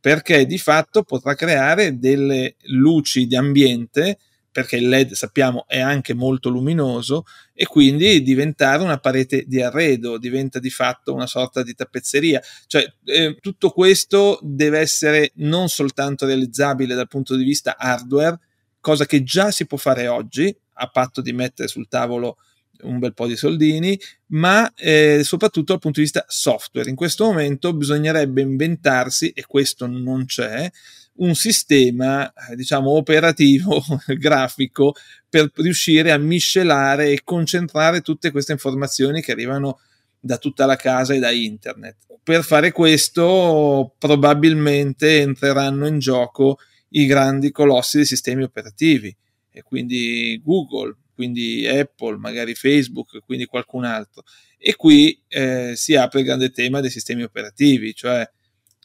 perché 0.00 0.46
di 0.46 0.58
fatto 0.58 1.02
potrà 1.02 1.34
creare 1.34 1.98
delle 1.98 2.54
luci 2.66 3.26
di 3.26 3.34
ambiente 3.34 4.18
perché 4.56 4.76
il 4.76 4.88
LED 4.88 5.12
sappiamo 5.12 5.66
è 5.68 5.80
anche 5.80 6.14
molto 6.14 6.48
luminoso 6.48 7.26
e 7.52 7.66
quindi 7.66 8.22
diventare 8.22 8.82
una 8.82 8.96
parete 8.96 9.44
di 9.46 9.60
arredo, 9.60 10.16
diventa 10.16 10.58
di 10.58 10.70
fatto 10.70 11.12
una 11.12 11.26
sorta 11.26 11.62
di 11.62 11.74
tappezzeria. 11.74 12.42
Cioè 12.66 12.90
eh, 13.04 13.36
tutto 13.42 13.68
questo 13.68 14.38
deve 14.40 14.78
essere 14.78 15.32
non 15.34 15.68
soltanto 15.68 16.24
realizzabile 16.24 16.94
dal 16.94 17.06
punto 17.06 17.36
di 17.36 17.44
vista 17.44 17.76
hardware, 17.76 18.40
cosa 18.80 19.04
che 19.04 19.22
già 19.22 19.50
si 19.50 19.66
può 19.66 19.76
fare 19.76 20.08
oggi, 20.08 20.56
a 20.78 20.88
patto 20.88 21.20
di 21.20 21.34
mettere 21.34 21.68
sul 21.68 21.86
tavolo 21.86 22.38
un 22.84 22.98
bel 22.98 23.12
po' 23.12 23.26
di 23.26 23.36
soldini, 23.36 24.00
ma 24.28 24.72
eh, 24.74 25.20
soprattutto 25.22 25.72
dal 25.72 25.82
punto 25.82 25.98
di 26.00 26.06
vista 26.06 26.24
software. 26.28 26.88
In 26.88 26.96
questo 26.96 27.26
momento 27.26 27.74
bisognerebbe 27.74 28.40
inventarsi, 28.40 29.32
e 29.32 29.44
questo 29.44 29.86
non 29.86 30.24
c'è, 30.24 30.70
un 31.18 31.34
sistema, 31.34 32.32
eh, 32.32 32.56
diciamo, 32.56 32.90
operativo, 32.90 33.82
grafico, 34.18 34.94
per 35.28 35.50
riuscire 35.54 36.12
a 36.12 36.18
miscelare 36.18 37.10
e 37.10 37.20
concentrare 37.24 38.00
tutte 38.00 38.30
queste 38.30 38.52
informazioni 38.52 39.22
che 39.22 39.32
arrivano 39.32 39.78
da 40.18 40.38
tutta 40.38 40.66
la 40.66 40.76
casa 40.76 41.14
e 41.14 41.18
da 41.18 41.30
internet. 41.30 41.96
Per 42.22 42.42
fare 42.42 42.72
questo 42.72 43.94
probabilmente 43.98 45.20
entreranno 45.20 45.86
in 45.86 45.98
gioco 45.98 46.58
i 46.90 47.06
grandi 47.06 47.50
colossi 47.50 47.98
dei 47.98 48.06
sistemi 48.06 48.42
operativi 48.42 49.14
e 49.50 49.62
quindi 49.62 50.40
Google, 50.42 50.96
quindi 51.14 51.66
Apple, 51.66 52.16
magari 52.18 52.54
Facebook, 52.54 53.20
quindi 53.24 53.46
qualcun 53.46 53.84
altro. 53.84 54.24
E 54.58 54.74
qui 54.74 55.22
eh, 55.28 55.74
si 55.76 55.94
apre 55.94 56.20
il 56.20 56.26
grande 56.26 56.50
tema 56.50 56.80
dei 56.80 56.90
sistemi 56.90 57.22
operativi, 57.22 57.94
cioè 57.94 58.28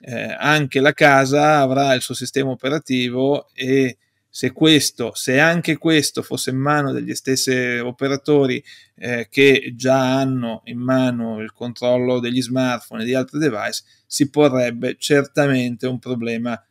eh, 0.01 0.35
anche 0.37 0.79
la 0.79 0.93
casa 0.93 1.59
avrà 1.59 1.93
il 1.93 2.01
suo 2.01 2.15
sistema 2.15 2.49
operativo 2.49 3.49
e 3.53 3.97
se 4.33 4.53
questo, 4.53 5.11
se 5.13 5.39
anche 5.39 5.77
questo 5.77 6.21
fosse 6.21 6.51
in 6.51 6.57
mano 6.57 6.93
degli 6.93 7.13
stessi 7.13 7.51
operatori 7.83 8.63
eh, 8.95 9.27
che 9.29 9.73
già 9.75 10.19
hanno 10.19 10.61
in 10.65 10.79
mano 10.79 11.41
il 11.41 11.51
controllo 11.51 12.19
degli 12.19 12.41
smartphone 12.41 13.03
e 13.03 13.05
di 13.05 13.13
altri 13.13 13.39
device, 13.39 13.83
si 14.07 14.29
porrebbe 14.29 14.95
certamente 14.97 15.85
un 15.85 15.99
problema 15.99 16.61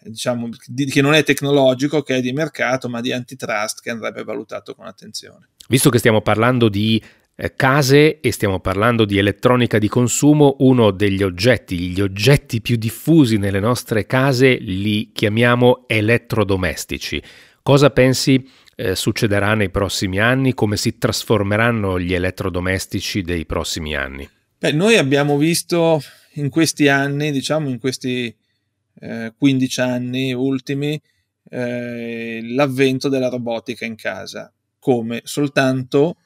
diciamo, 0.00 0.48
di, 0.66 0.86
che 0.86 1.00
non 1.00 1.14
è 1.14 1.24
tecnologico, 1.24 2.02
che 2.02 2.16
è 2.16 2.20
di 2.20 2.32
mercato, 2.32 2.88
ma 2.88 3.00
di 3.00 3.12
antitrust 3.12 3.80
che 3.82 3.90
andrebbe 3.90 4.22
valutato 4.22 4.76
con 4.76 4.86
attenzione. 4.86 5.48
Visto 5.68 5.90
che 5.90 5.98
stiamo 5.98 6.22
parlando 6.22 6.68
di 6.68 7.02
case 7.54 8.18
e 8.20 8.32
stiamo 8.32 8.58
parlando 8.58 9.04
di 9.04 9.16
elettronica 9.16 9.78
di 9.78 9.86
consumo, 9.86 10.56
uno 10.58 10.90
degli 10.90 11.22
oggetti, 11.22 11.78
gli 11.90 12.00
oggetti 12.00 12.60
più 12.60 12.74
diffusi 12.76 13.36
nelle 13.36 13.60
nostre 13.60 14.06
case 14.06 14.56
li 14.56 15.12
chiamiamo 15.12 15.84
elettrodomestici. 15.86 17.22
Cosa 17.62 17.90
pensi 17.90 18.44
eh, 18.74 18.96
succederà 18.96 19.54
nei 19.54 19.70
prossimi 19.70 20.18
anni? 20.18 20.52
Come 20.52 20.76
si 20.76 20.98
trasformeranno 20.98 22.00
gli 22.00 22.12
elettrodomestici 22.12 23.22
dei 23.22 23.46
prossimi 23.46 23.94
anni? 23.94 24.28
Beh, 24.58 24.72
noi 24.72 24.96
abbiamo 24.96 25.36
visto 25.36 26.00
in 26.34 26.48
questi 26.48 26.88
anni, 26.88 27.30
diciamo 27.30 27.68
in 27.68 27.78
questi 27.78 28.34
eh, 29.00 29.32
15 29.38 29.80
anni 29.80 30.32
ultimi, 30.32 31.00
eh, 31.50 32.40
l'avvento 32.42 33.08
della 33.08 33.28
robotica 33.28 33.84
in 33.84 33.94
casa, 33.94 34.52
come 34.80 35.20
soltanto 35.22 36.16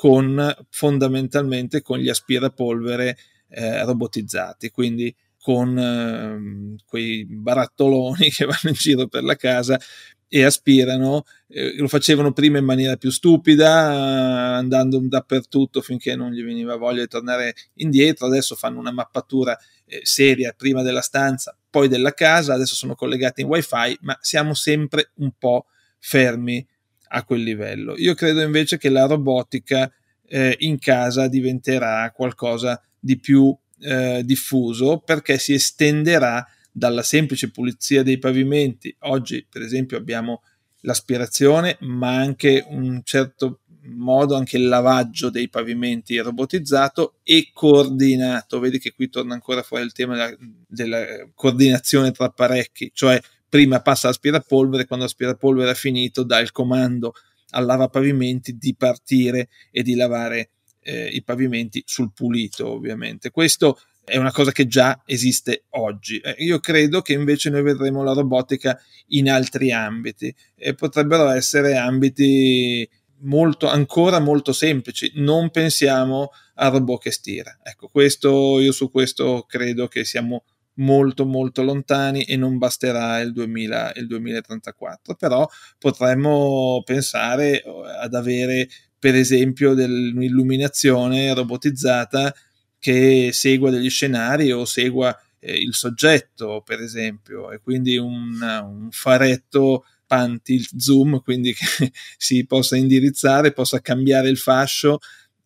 con 0.00 0.50
fondamentalmente 0.70 1.82
con 1.82 1.98
gli 1.98 2.08
aspirapolvere 2.08 3.18
eh, 3.50 3.84
robotizzati, 3.84 4.70
quindi 4.70 5.14
con 5.38 5.78
eh, 5.78 6.82
quei 6.86 7.26
barattoloni 7.26 8.30
che 8.32 8.46
vanno 8.46 8.68
in 8.68 8.72
giro 8.72 9.08
per 9.08 9.24
la 9.24 9.36
casa 9.36 9.78
e 10.26 10.42
aspirano, 10.42 11.24
eh, 11.48 11.76
lo 11.76 11.86
facevano 11.86 12.32
prima 12.32 12.56
in 12.56 12.64
maniera 12.64 12.96
più 12.96 13.10
stupida, 13.10 14.56
andando 14.56 14.98
dappertutto 15.02 15.82
finché 15.82 16.16
non 16.16 16.30
gli 16.30 16.42
veniva 16.42 16.76
voglia 16.76 17.02
di 17.02 17.08
tornare 17.08 17.54
indietro, 17.74 18.24
adesso 18.24 18.54
fanno 18.54 18.78
una 18.78 18.92
mappatura 18.92 19.54
eh, 19.84 20.00
seria 20.02 20.54
prima 20.56 20.80
della 20.80 21.02
stanza, 21.02 21.54
poi 21.68 21.88
della 21.88 22.14
casa, 22.14 22.54
adesso 22.54 22.74
sono 22.74 22.94
collegati 22.94 23.42
in 23.42 23.48
wifi, 23.48 23.98
ma 24.00 24.16
siamo 24.22 24.54
sempre 24.54 25.10
un 25.16 25.32
po' 25.38 25.66
fermi 25.98 26.66
a 27.12 27.24
quel 27.24 27.42
livello. 27.42 27.94
Io 27.96 28.14
credo 28.14 28.42
invece 28.42 28.78
che 28.78 28.88
la 28.88 29.06
robotica 29.06 29.90
eh, 30.26 30.54
in 30.60 30.78
casa 30.78 31.28
diventerà 31.28 32.10
qualcosa 32.14 32.80
di 32.98 33.18
più 33.18 33.56
eh, 33.80 34.22
diffuso 34.24 34.98
perché 34.98 35.38
si 35.38 35.54
estenderà 35.54 36.46
dalla 36.70 37.02
semplice 37.02 37.50
pulizia 37.50 38.02
dei 38.02 38.18
pavimenti. 38.18 38.94
Oggi, 39.00 39.46
per 39.48 39.62
esempio, 39.62 39.96
abbiamo 39.96 40.42
l'aspirazione, 40.82 41.76
ma 41.80 42.16
anche 42.16 42.64
un 42.68 43.00
certo 43.04 43.60
modo 43.82 44.36
anche 44.36 44.56
il 44.56 44.68
lavaggio 44.68 45.30
dei 45.30 45.48
pavimenti 45.48 46.18
robotizzato 46.18 47.16
e 47.24 47.50
coordinato. 47.52 48.60
Vedi 48.60 48.78
che 48.78 48.92
qui 48.92 49.08
torna 49.08 49.34
ancora 49.34 49.62
fuori 49.62 49.84
il 49.84 49.92
tema 49.92 50.14
della, 50.14 50.36
della 50.68 51.28
coordinazione 51.34 52.12
tra 52.12 52.26
apparecchi, 52.26 52.90
cioè 52.94 53.20
prima 53.50 53.82
passa 53.82 54.06
l'aspirapolvere, 54.06 54.86
quando 54.86 55.04
l'aspirapolvere 55.04 55.72
è 55.72 55.74
finito 55.74 56.22
dà 56.22 56.38
il 56.38 56.52
comando 56.52 57.12
al 57.50 57.66
lavapavimenti 57.66 58.56
di 58.56 58.74
partire 58.74 59.48
e 59.70 59.82
di 59.82 59.94
lavare 59.94 60.50
eh, 60.82 61.08
i 61.08 61.22
pavimenti 61.22 61.82
sul 61.84 62.12
pulito, 62.14 62.68
ovviamente. 62.68 63.30
Questo 63.30 63.78
è 64.04 64.16
una 64.16 64.32
cosa 64.32 64.52
che 64.52 64.66
già 64.66 65.02
esiste 65.04 65.64
oggi. 65.70 66.18
Eh, 66.18 66.36
io 66.38 66.60
credo 66.60 67.02
che 67.02 67.12
invece 67.12 67.50
noi 67.50 67.62
vedremo 67.62 68.02
la 68.02 68.12
robotica 68.12 68.80
in 69.08 69.28
altri 69.28 69.72
ambiti 69.72 70.34
e 70.54 70.74
potrebbero 70.74 71.28
essere 71.28 71.76
ambiti 71.76 72.88
molto, 73.22 73.66
ancora 73.66 74.20
molto 74.20 74.52
semplici. 74.52 75.12
Non 75.16 75.50
pensiamo 75.50 76.30
al 76.54 76.72
robot 76.72 77.02
che 77.02 77.10
stira. 77.10 77.58
Ecco, 77.62 77.88
questo, 77.88 78.60
io 78.60 78.72
su 78.72 78.90
questo 78.90 79.44
credo 79.48 79.88
che 79.88 80.04
siamo 80.04 80.44
molto 80.80 81.24
molto 81.24 81.62
lontani 81.62 82.24
e 82.24 82.36
non 82.36 82.58
basterà 82.58 83.20
il, 83.20 83.32
2000, 83.32 83.92
il 83.96 84.06
2034 84.06 85.14
però 85.14 85.48
potremmo 85.78 86.82
pensare 86.84 87.62
eh, 87.62 87.70
ad 88.00 88.14
avere 88.14 88.68
per 88.98 89.14
esempio 89.14 89.74
dell'illuminazione 89.74 91.32
robotizzata 91.32 92.34
che 92.78 93.30
segua 93.32 93.70
degli 93.70 93.90
scenari 93.90 94.52
o 94.52 94.64
segua 94.64 95.16
eh, 95.40 95.56
il 95.56 95.74
soggetto, 95.74 96.62
per 96.64 96.80
esempio, 96.80 97.50
e 97.50 97.58
quindi 97.60 97.96
un, 97.96 98.40
un 98.40 98.88
faretto 98.90 99.84
pan 100.06 100.40
tilt 100.42 100.76
zoom, 100.76 101.20
quindi 101.22 101.54
che 101.54 101.92
si 102.16 102.44
possa 102.46 102.76
indirizzare, 102.76 103.52
possa 103.52 103.80
cambiare 103.80 104.28
il 104.28 104.38
fascio 104.38 104.98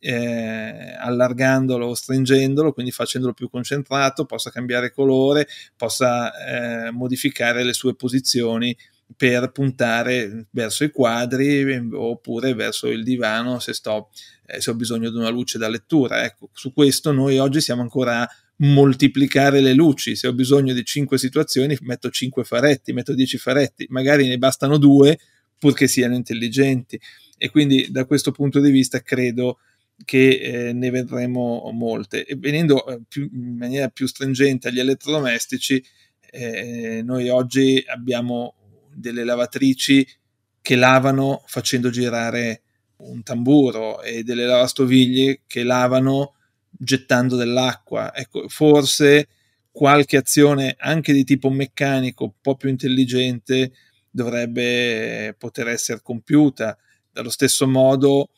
eh, 0.07 0.95
allargandolo 0.99 1.87
o 1.87 1.95
stringendolo, 1.95 2.73
quindi 2.73 2.93
facendolo 2.93 3.33
più 3.33 3.49
concentrato, 3.49 4.27
possa 4.27 4.51
cambiare 4.51 4.93
colore, 4.93 5.49
possa 5.77 6.87
eh, 6.87 6.91
modificare 6.91 7.65
le 7.65 7.73
sue 7.73 7.95
posizioni 7.95 8.77
per 9.17 9.51
puntare 9.51 10.47
verso 10.51 10.85
i 10.85 10.91
quadri 10.91 11.89
oppure 11.93 12.55
verso 12.55 12.89
il 12.89 13.03
divano 13.03 13.59
se, 13.61 13.73
sto, 13.73 14.11
eh, 14.47 14.61
se 14.61 14.71
ho 14.71 14.75
bisogno 14.75 15.11
di 15.11 15.17
una 15.17 15.31
luce 15.31 15.57
da 15.57 15.69
lettura. 15.69 16.23
Ecco, 16.25 16.51
su 16.53 16.75
questo 16.75 17.11
noi 17.11 17.39
oggi 17.39 17.63
siamo 17.63 17.81
ancora 17.81 18.21
a 18.21 18.29
moltiplicare 18.57 19.61
le 19.61 19.73
luci. 19.73 20.17
Se 20.17 20.27
ho 20.27 20.35
bisogno 20.35 20.75
di 20.75 20.85
cinque 20.85 21.17
situazioni, 21.17 21.77
metto 21.81 22.11
cinque 22.11 22.45
faretti, 22.45 22.93
metto 22.93 23.15
dieci 23.15 23.39
faretti, 23.39 23.87
magari 23.89 24.29
ne 24.29 24.37
bastano 24.37 24.77
due 24.77 25.19
purché 25.59 25.87
siano 25.87 26.15
intelligenti. 26.15 27.01
E 27.39 27.49
quindi 27.51 27.89
da 27.91 28.05
questo 28.05 28.33
punto 28.33 28.61
di 28.61 28.71
vista 28.71 29.01
credo 29.01 29.59
che 30.05 30.39
eh, 30.39 30.73
ne 30.73 30.91
vedremo 30.91 31.71
molte. 31.73 32.25
E 32.25 32.37
venendo 32.37 32.87
eh, 32.87 33.01
più, 33.07 33.29
in 33.33 33.57
maniera 33.57 33.89
più 33.89 34.07
stringente 34.07 34.69
agli 34.69 34.81
elettrodomestici, 34.81 35.83
eh, 36.31 37.03
noi 37.05 37.29
oggi 37.29 37.83
abbiamo 37.87 38.55
delle 38.93 39.25
lavatrici 39.25 40.07
che 40.61 40.77
lavano 40.77 41.43
facendo 41.47 41.91
girare 41.91 42.63
un 42.97 43.23
tamburo 43.23 44.03
e 44.03 44.23
delle 44.23 44.47
lavastoviglie 44.47 45.43
che 45.47 45.63
lavano 45.63 46.35
gettando 46.71 47.37
dell'acqua. 47.37 48.15
Ecco, 48.15 48.49
forse 48.49 49.29
qualche 49.71 50.17
azione 50.17 50.75
anche 50.79 51.13
di 51.13 51.25
tipo 51.25 51.51
meccanico, 51.51 52.25
un 52.25 52.33
po' 52.41 52.57
più 52.57 52.69
intelligente, 52.69 53.73
dovrebbe 54.11 55.35
poter 55.39 55.69
essere 55.69 56.01
compiuta. 56.03 56.77
Dallo 57.11 57.31
stesso 57.31 57.67
modo 57.69 58.31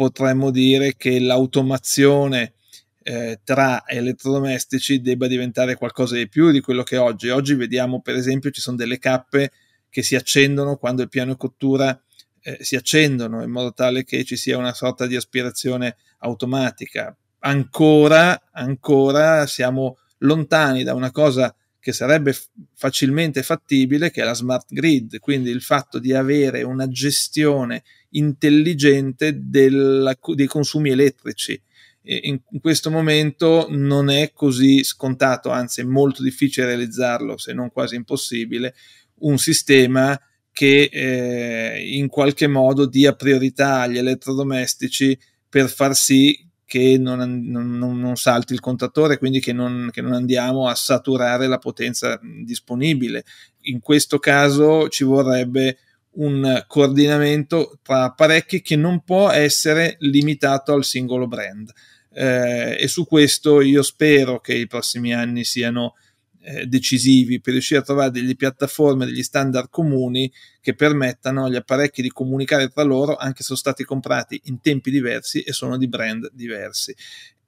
potremmo 0.00 0.50
dire 0.50 0.96
che 0.96 1.20
l'automazione 1.20 2.54
eh, 3.02 3.40
tra 3.44 3.86
elettrodomestici 3.86 5.02
debba 5.02 5.26
diventare 5.26 5.76
qualcosa 5.76 6.16
di 6.16 6.26
più 6.26 6.50
di 6.50 6.62
quello 6.62 6.82
che 6.82 6.96
è 6.96 6.98
oggi. 6.98 7.28
Oggi 7.28 7.52
vediamo 7.52 8.00
per 8.00 8.14
esempio 8.14 8.50
ci 8.50 8.62
sono 8.62 8.78
delle 8.78 8.98
cappe 8.98 9.50
che 9.90 10.02
si 10.02 10.16
accendono 10.16 10.76
quando 10.76 11.02
il 11.02 11.10
piano 11.10 11.36
cottura 11.36 12.02
eh, 12.40 12.56
si 12.62 12.76
accendono 12.76 13.42
in 13.42 13.50
modo 13.50 13.74
tale 13.74 14.02
che 14.04 14.24
ci 14.24 14.36
sia 14.36 14.56
una 14.56 14.72
sorta 14.72 15.06
di 15.06 15.16
aspirazione 15.16 15.96
automatica. 16.20 17.14
Ancora, 17.40 18.48
ancora 18.52 19.46
siamo 19.46 19.98
lontani 20.20 20.82
da 20.82 20.94
una 20.94 21.10
cosa 21.10 21.54
che 21.78 21.92
sarebbe 21.92 22.34
facilmente 22.74 23.42
fattibile, 23.42 24.10
che 24.10 24.22
è 24.22 24.24
la 24.24 24.32
smart 24.32 24.72
grid, 24.72 25.18
quindi 25.18 25.50
il 25.50 25.60
fatto 25.60 25.98
di 25.98 26.14
avere 26.14 26.62
una 26.62 26.88
gestione 26.88 27.82
intelligente 28.10 29.38
della, 29.42 30.16
dei 30.34 30.46
consumi 30.46 30.90
elettrici. 30.90 31.60
In, 32.02 32.40
in 32.50 32.60
questo 32.60 32.90
momento 32.90 33.66
non 33.68 34.08
è 34.08 34.32
così 34.32 34.82
scontato, 34.82 35.50
anzi 35.50 35.82
è 35.82 35.84
molto 35.84 36.22
difficile 36.22 36.66
realizzarlo, 36.66 37.36
se 37.36 37.52
non 37.52 37.70
quasi 37.70 37.94
impossibile, 37.94 38.74
un 39.20 39.36
sistema 39.38 40.18
che 40.50 40.88
eh, 40.90 41.96
in 41.96 42.08
qualche 42.08 42.46
modo 42.46 42.86
dia 42.86 43.14
priorità 43.14 43.80
agli 43.80 43.98
elettrodomestici 43.98 45.16
per 45.48 45.68
far 45.68 45.94
sì 45.94 46.48
che 46.70 46.98
non, 46.98 47.18
non, 47.48 47.98
non 47.98 48.16
salti 48.16 48.52
il 48.52 48.60
contatore, 48.60 49.18
quindi 49.18 49.40
che 49.40 49.52
non, 49.52 49.88
che 49.92 50.00
non 50.00 50.12
andiamo 50.12 50.68
a 50.68 50.74
saturare 50.76 51.48
la 51.48 51.58
potenza 51.58 52.20
disponibile. 52.44 53.24
In 53.62 53.80
questo 53.80 54.20
caso 54.20 54.88
ci 54.88 55.02
vorrebbe 55.02 55.78
un 56.12 56.64
coordinamento 56.66 57.78
tra 57.82 58.04
apparecchi 58.04 58.62
che 58.62 58.76
non 58.76 59.02
può 59.02 59.30
essere 59.30 59.96
limitato 60.00 60.72
al 60.72 60.84
singolo 60.84 61.26
brand. 61.26 61.70
Eh, 62.12 62.76
e 62.80 62.88
su 62.88 63.06
questo 63.06 63.60
io 63.60 63.82
spero 63.82 64.40
che 64.40 64.54
i 64.54 64.66
prossimi 64.66 65.14
anni 65.14 65.44
siano 65.44 65.94
eh, 66.42 66.66
decisivi 66.66 67.40
per 67.40 67.52
riuscire 67.52 67.80
a 67.80 67.82
trovare 67.82 68.10
delle 68.10 68.34
piattaforme, 68.34 69.04
degli 69.04 69.22
standard 69.22 69.68
comuni 69.68 70.32
che 70.60 70.74
permettano 70.74 71.44
agli 71.44 71.56
apparecchi 71.56 72.02
di 72.02 72.10
comunicare 72.10 72.68
tra 72.68 72.82
loro 72.82 73.16
anche 73.16 73.38
se 73.38 73.44
sono 73.44 73.58
stati 73.58 73.84
comprati 73.84 74.40
in 74.44 74.60
tempi 74.60 74.90
diversi 74.90 75.42
e 75.42 75.52
sono 75.52 75.76
di 75.76 75.86
brand 75.86 76.30
diversi. 76.32 76.94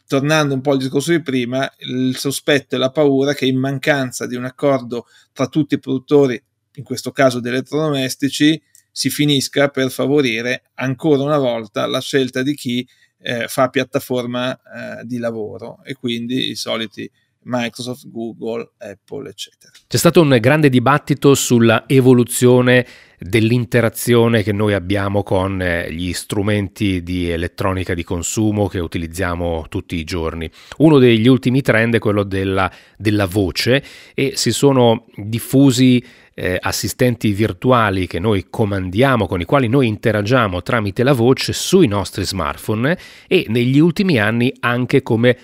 Tornando 0.06 0.52
un 0.52 0.60
po' 0.60 0.72
al 0.72 0.78
discorso 0.78 1.10
di 1.10 1.22
prima, 1.22 1.70
il 1.78 2.16
sospetto 2.18 2.74
e 2.74 2.78
la 2.78 2.90
paura 2.90 3.32
che 3.32 3.46
in 3.46 3.58
mancanza 3.58 4.26
di 4.26 4.36
un 4.36 4.44
accordo 4.44 5.06
tra 5.32 5.46
tutti 5.46 5.74
i 5.74 5.78
produttori, 5.78 6.40
in 6.74 6.84
questo 6.84 7.10
caso 7.10 7.40
di 7.40 7.48
elettrodomestici, 7.48 8.60
si 8.90 9.08
finisca 9.08 9.68
per 9.68 9.90
favorire 9.90 10.64
ancora 10.74 11.22
una 11.22 11.38
volta 11.38 11.86
la 11.86 12.00
scelta 12.00 12.42
di 12.42 12.54
chi 12.54 12.86
eh, 13.22 13.48
fa 13.48 13.68
piattaforma 13.68 14.54
eh, 14.54 15.04
di 15.04 15.18
lavoro. 15.18 15.82
E 15.84 15.94
quindi 15.94 16.50
i 16.50 16.54
soliti 16.54 17.10
Microsoft, 17.44 18.08
Google, 18.10 18.72
Apple, 18.78 19.28
eccetera. 19.28 19.72
C'è 19.86 19.96
stato 19.96 20.20
un 20.20 20.36
grande 20.40 20.68
dibattito 20.68 21.34
sulla 21.34 21.84
evoluzione 21.86 22.86
dell'interazione 23.18 24.42
che 24.42 24.52
noi 24.52 24.74
abbiamo 24.74 25.22
con 25.22 25.60
eh, 25.62 25.92
gli 25.92 26.12
strumenti 26.12 27.02
di 27.02 27.30
elettronica 27.30 27.94
di 27.94 28.02
consumo 28.02 28.66
che 28.66 28.80
utilizziamo 28.80 29.66
tutti 29.68 29.96
i 29.96 30.04
giorni. 30.04 30.50
Uno 30.78 30.98
degli 30.98 31.28
ultimi 31.28 31.62
trend 31.62 31.94
è 31.94 31.98
quello 31.98 32.24
della, 32.24 32.70
della 32.96 33.26
voce 33.26 33.82
e 34.14 34.32
si 34.34 34.50
sono 34.50 35.06
diffusi 35.14 36.04
eh, 36.34 36.56
assistenti 36.60 37.32
virtuali 37.32 38.06
che 38.06 38.18
noi 38.18 38.46
comandiamo, 38.48 39.26
con 39.26 39.40
i 39.40 39.44
quali 39.44 39.68
noi 39.68 39.86
interagiamo 39.86 40.62
tramite 40.62 41.02
la 41.02 41.12
voce 41.12 41.52
sui 41.52 41.86
nostri 41.86 42.24
smartphone 42.24 42.98
e 43.26 43.44
negli 43.48 43.78
ultimi 43.78 44.18
anni 44.18 44.52
anche 44.60 45.02
come 45.02 45.36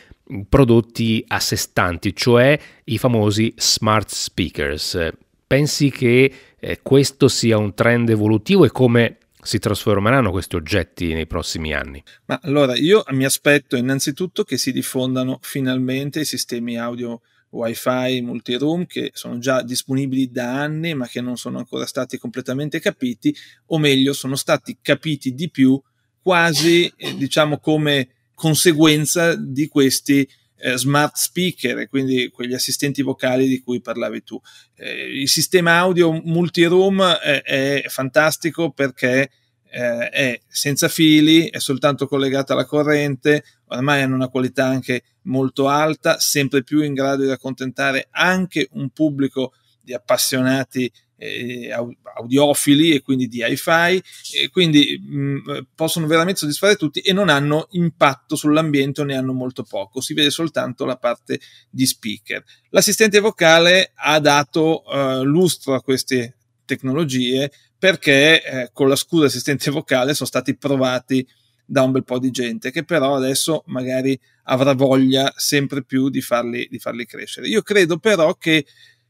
prodotti 0.48 1.24
a 1.26 1.40
sé 1.40 1.56
stanti, 1.56 2.14
cioè 2.14 2.58
i 2.84 2.98
famosi 2.98 3.52
smart 3.56 4.08
speakers. 4.10 5.08
Pensi 5.46 5.90
che 5.90 6.32
eh, 6.58 6.80
questo 6.82 7.28
sia 7.28 7.56
un 7.56 7.74
trend 7.74 8.10
evolutivo 8.10 8.64
e 8.64 8.70
come 8.70 9.18
si 9.40 9.58
trasformeranno 9.58 10.30
questi 10.30 10.56
oggetti 10.56 11.12
nei 11.14 11.26
prossimi 11.26 11.72
anni? 11.72 12.02
Ma 12.26 12.38
allora 12.42 12.76
io 12.76 13.02
mi 13.10 13.24
aspetto 13.24 13.76
innanzitutto 13.76 14.44
che 14.44 14.58
si 14.58 14.72
diffondano 14.72 15.38
finalmente 15.40 16.20
i 16.20 16.24
sistemi 16.24 16.78
audio 16.78 17.20
wifi 17.50 18.20
multiroom 18.20 18.84
che 18.84 19.10
sono 19.14 19.38
già 19.38 19.62
disponibili 19.62 20.30
da 20.30 20.60
anni 20.60 20.92
ma 20.92 21.06
che 21.06 21.22
non 21.22 21.38
sono 21.38 21.56
ancora 21.56 21.86
stati 21.86 22.18
completamente 22.18 22.78
capiti 22.78 23.34
o 23.66 23.78
meglio 23.78 24.12
sono 24.12 24.36
stati 24.36 24.76
capiti 24.82 25.32
di 25.32 25.48
più 25.48 25.80
quasi 26.20 26.92
eh, 26.94 27.16
diciamo 27.16 27.58
come 27.58 28.08
conseguenza 28.38 29.34
di 29.34 29.66
questi 29.66 30.26
eh, 30.58 30.76
smart 30.76 31.16
speaker, 31.16 31.88
quindi 31.88 32.30
quegli 32.30 32.54
assistenti 32.54 33.02
vocali 33.02 33.48
di 33.48 33.60
cui 33.60 33.80
parlavi 33.80 34.22
tu. 34.22 34.40
Eh, 34.76 35.20
il 35.22 35.28
sistema 35.28 35.78
audio 35.78 36.12
multiroom 36.12 37.02
è, 37.02 37.42
è 37.42 37.84
fantastico 37.88 38.70
perché 38.70 39.28
eh, 39.70 40.08
è 40.08 40.40
senza 40.46 40.86
fili, 40.86 41.48
è 41.48 41.58
soltanto 41.58 42.06
collegato 42.06 42.52
alla 42.52 42.64
corrente, 42.64 43.42
ormai 43.66 44.02
hanno 44.02 44.14
una 44.14 44.28
qualità 44.28 44.66
anche 44.66 45.02
molto 45.22 45.66
alta, 45.66 46.20
sempre 46.20 46.62
più 46.62 46.82
in 46.82 46.94
grado 46.94 47.24
di 47.24 47.30
accontentare 47.30 48.06
anche 48.12 48.68
un 48.74 48.90
pubblico 48.90 49.52
di 49.80 49.94
appassionati 49.94 50.88
eh, 51.18 51.70
audiofili 52.14 52.94
e 52.94 53.02
quindi 53.02 53.26
di 53.26 53.42
hi-fi 53.44 54.02
e 54.36 54.48
quindi 54.50 54.98
mh, 54.98 55.20
mm, 55.20 55.58
possono 55.74 56.06
veramente 56.06 56.38
soddisfare 56.38 56.76
tutti 56.76 57.00
e 57.00 57.12
non 57.12 57.28
hanno 57.28 57.66
impatto 57.72 58.36
sull'ambiente 58.36 59.00
o 59.00 59.04
ne 59.04 59.16
hanno 59.16 59.32
molto 59.32 59.64
poco, 59.64 60.00
si 60.00 60.14
vede 60.14 60.30
soltanto 60.30 60.84
la 60.84 60.96
parte 60.96 61.40
di 61.68 61.84
speaker. 61.84 62.42
L'assistente 62.70 63.18
vocale 63.18 63.92
ha 63.94 64.20
dato 64.20 64.84
uh, 64.86 65.22
lustro 65.24 65.74
a 65.74 65.82
queste 65.82 66.36
tecnologie 66.64 67.50
perché 67.78 68.42
eh, 68.42 68.70
con 68.72 68.88
la 68.88 68.96
scusa 68.96 69.26
assistente 69.26 69.70
vocale 69.70 70.14
sono 70.14 70.28
stati 70.28 70.56
provati 70.56 71.26
da 71.64 71.82
un 71.82 71.92
bel 71.92 72.04
po' 72.04 72.18
di 72.18 72.30
gente 72.30 72.70
che 72.70 72.82
però 72.82 73.14
adesso 73.14 73.62
magari 73.66 74.18
avrà 74.44 74.72
voglia 74.72 75.32
sempre 75.36 75.84
più 75.84 76.08
di 76.08 76.20
farli, 76.20 76.66
di 76.70 76.78
farli 76.78 77.04
crescere. 77.06 77.48
Io 77.48 77.62
credo 77.62 77.98
però 77.98 78.34
che 78.34 78.64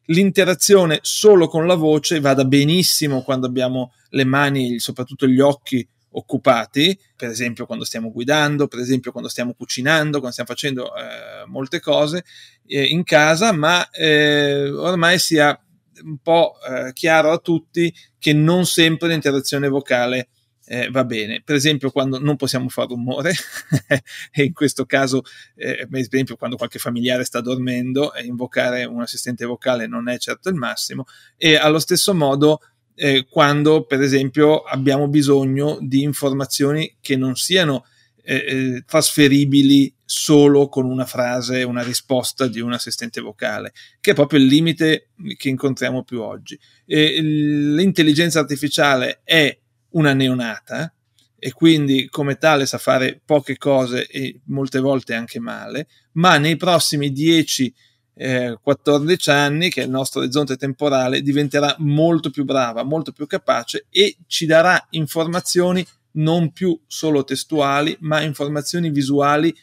l'interazione 0.09 0.99
solo 1.03 1.49
con 1.49 1.67
la 1.67 1.75
voce 1.75 2.21
vada 2.21 2.45
benissimo 2.45 3.23
quando 3.23 3.47
abbiamo 3.47 3.93
le 4.11 4.25
mani, 4.25 4.79
soprattutto 4.79 5.27
gli 5.27 5.41
occhi 5.41 5.87
occupati, 6.11 6.99
per 7.17 7.29
esempio 7.29 7.67
quando 7.67 7.85
stiamo 7.85 8.11
guidando, 8.11 8.67
per 8.67 8.81
esempio 8.81 9.13
quando 9.13 9.29
stiamo 9.29 9.55
cucinando, 9.55 10.19
quando 10.19 10.31
stiamo 10.31 10.51
facendo 10.51 10.95
eh, 10.95 11.47
molte 11.47 11.81
cose 11.81 12.25
eh, 12.67 12.85
in 12.85 13.05
casa, 13.05 13.53
ma 13.53 13.89
eh, 13.91 14.71
ormai 14.71 15.19
sia 15.19 15.59
un 16.03 16.19
po' 16.19 16.55
eh, 16.67 16.93
chiaro 16.93 17.33
a 17.33 17.39
tutti 17.39 17.93
che 18.19 18.33
non 18.33 18.67
sempre 18.67 19.09
l'interazione 19.09 19.69
vocale 19.69 20.29
eh, 20.69 20.91
va 20.91 21.05
bene. 21.05 21.41
Per 21.43 21.55
esempio, 21.57 21.91
quando 21.91 22.19
non 22.19 22.37
possiamo 22.37 22.69
fare 22.69 22.89
rumore, 22.89 23.33
e 24.31 24.45
in 24.45 24.53
questo 24.53 24.85
caso, 24.85 25.23
eh, 25.57 25.87
per 25.91 26.01
esempio, 26.01 26.37
quando 26.37 26.57
qualche 26.57 26.79
familiare 26.79 27.25
sta 27.25 27.41
dormendo, 27.41 28.13
eh, 28.13 28.25
invocare 28.25 28.85
un 28.85 29.01
assistente 29.01 29.47
vocale 29.47 29.87
non 29.87 30.09
è 30.09 30.19
certo 30.19 30.51
il 30.51 30.57
massimo, 30.57 31.07
e 31.37 31.57
allo 31.57 31.79
stesso 31.79 32.15
modo. 32.15 32.61
Eh, 33.01 33.27
quando 33.31 33.85
per 33.85 34.01
esempio 34.01 34.63
abbiamo 34.63 35.07
bisogno 35.07 35.79
di 35.81 36.03
informazioni 36.03 36.97
che 37.01 37.15
non 37.15 37.37
siano 37.37 37.85
eh, 38.25 38.35
eh, 38.35 38.85
trasferibili 38.85 39.95
solo 40.05 40.69
con 40.69 40.85
una 40.85 41.07
frase, 41.07 41.63
una 41.63 41.85
risposta 41.85 42.49
di 42.49 42.59
un 42.59 42.73
assistente 42.73 43.21
vocale, 43.21 43.73
che 44.01 44.11
è 44.11 44.15
proprio 44.15 44.41
il 44.41 44.47
limite 44.47 45.11
che 45.37 45.49
incontriamo 45.49 46.03
più 46.03 46.23
oggi. 46.23 46.59
E 46.85 47.21
l'intelligenza 47.21 48.41
artificiale 48.41 49.21
è 49.23 49.57
una 49.91 50.13
neonata 50.13 50.93
e 51.39 51.53
quindi 51.53 52.09
come 52.09 52.37
tale 52.37 52.67
sa 52.67 52.79
fare 52.79 53.21
poche 53.25 53.57
cose 53.57 54.07
e 54.07 54.41
molte 54.47 54.81
volte 54.81 55.15
anche 55.15 55.39
male, 55.39 55.87
ma 56.13 56.37
nei 56.37 56.57
prossimi 56.57 57.13
10 57.13 57.75
eh, 58.21 58.59
14 58.61 59.31
anni, 59.31 59.71
che 59.71 59.83
è 59.83 59.85
il 59.85 59.91
nostro 59.91 60.21
orizzonte 60.21 60.57
temporale, 60.57 61.23
diventerà 61.23 61.77
molto 61.79 62.31
più 62.31 62.45
brava, 62.45 62.83
molto 62.83 63.13
più 63.13 63.27
capace 63.27 63.87
e 63.91 64.17
ci 64.27 64.45
darà 64.45 64.85
informazioni 64.91 65.87
non 66.13 66.51
più 66.53 66.79
solo 66.89 67.23
testuali, 67.23 67.97
ma 68.01 68.21
informazioni 68.23 68.91
visuali 68.91 69.55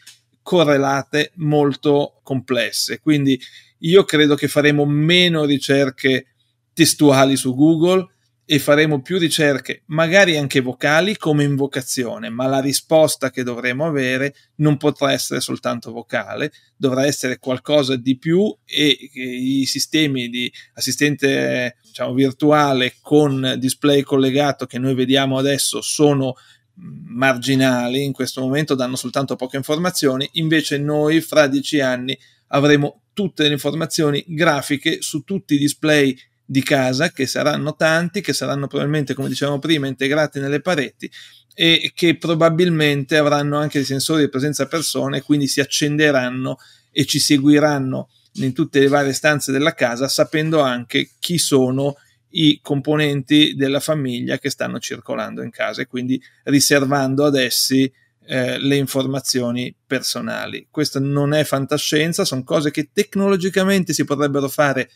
correlate 0.42 1.32
molto 1.36 2.20
complesse. 2.24 3.00
Quindi 3.02 3.38
io 3.80 4.06
credo 4.06 4.36
che 4.36 4.48
faremo 4.48 4.86
meno 4.86 5.44
ricerche 5.44 6.28
testuali 6.72 7.36
su 7.36 7.54
Google 7.56 8.15
e 8.48 8.60
faremo 8.60 9.02
più 9.02 9.18
ricerche, 9.18 9.82
magari 9.88 10.38
anche 10.38 10.62
vocali 10.62 11.18
come 11.18 11.44
invocazione, 11.44 12.30
ma 12.30 12.46
la 12.46 12.60
risposta 12.60 13.32
che 13.32 13.42
dovremo 13.42 13.86
avere 13.86 14.36
non 14.58 14.78
potrà 14.78 15.12
essere 15.12 15.40
soltanto 15.40 15.92
vocale, 15.92 16.52
dovrà 16.78 17.06
essere 17.06 17.40
qualcosa 17.40 17.96
di 17.96 18.18
più 18.18 18.56
e 18.64 19.10
i 19.14 19.66
sistemi 19.66 20.30
di 20.30 20.52
assistente 20.74 21.78
diciamo, 21.84 22.14
virtuale 22.14 22.94
con 23.02 23.56
display 23.58 24.04
collegato 24.04 24.68
che 24.68 24.78
noi 24.78 24.94
vediamo 24.94 25.40
adesso 25.40 25.82
sono 25.82 26.36
marginali 26.78 28.04
in 28.04 28.12
questo 28.12 28.42
momento 28.42 28.76
danno 28.76 28.98
soltanto 28.98 29.38
poche 29.38 29.56
informazioni 29.56 30.30
invece 30.34 30.78
noi 30.78 31.22
fra 31.22 31.48
dieci 31.48 31.80
anni 31.80 32.20
avremo 32.48 33.04
tutte 33.14 33.44
le 33.44 33.54
informazioni 33.54 34.22
grafiche 34.28 35.02
su 35.02 35.24
tutti 35.24 35.54
i 35.54 35.58
display 35.58 36.14
di 36.46 36.62
casa, 36.62 37.10
che 37.10 37.26
saranno 37.26 37.76
tanti, 37.76 38.22
che 38.22 38.34
saranno 38.34 38.68
probabilmente, 38.68 39.14
come 39.14 39.30
dicevamo 39.30 39.60
prima, 39.60 39.88
integrati 39.88 40.40
nelle 40.40 40.62
pareti 40.62 41.10
e 41.54 41.92
che 41.96 42.18
probabilmente 42.18 43.18
avranno 43.18 43.58
anche 43.58 43.78
dei 43.80 43.88
sensori 43.88 44.24
di 44.24 44.30
presenza 44.30 44.68
persone, 44.68 45.22
quindi 45.22 45.48
si 45.48 45.62
accenderanno 45.62 46.58
e 46.92 47.06
ci 47.06 47.20
seguiranno 47.20 48.10
in 48.34 48.54
tutte 48.54 48.80
le 48.80 48.88
varie 48.88 49.14
stanze 49.14 49.52
della 49.52 49.74
casa, 49.74 50.08
sapendo 50.08 50.60
anche 50.60 51.12
chi 51.20 51.38
sono 51.38 51.96
i 52.32 52.60
componenti 52.62 53.56
della 53.56 53.80
famiglia 53.80 54.38
che 54.38 54.50
stanno 54.50 54.80
circolando 54.80 55.42
in 55.42 55.50
casa 55.50 55.82
e 55.82 55.88
quindi 55.88 56.22
riservando 56.44 57.24
ad 57.24 57.36
essi 57.36 57.92
eh, 58.28 58.60
le 58.60 58.76
informazioni 58.76 59.74
personali. 59.86 60.68
Questa 60.70 61.00
non 61.00 61.34
è 61.34 61.44
fantascienza, 61.44 62.26
sono 62.26 62.44
cose 62.44 62.72
che 62.72 62.90
tecnologicamente 62.92 63.94
si 63.94 64.04
potrebbero 64.04 64.50
fare 64.50 64.90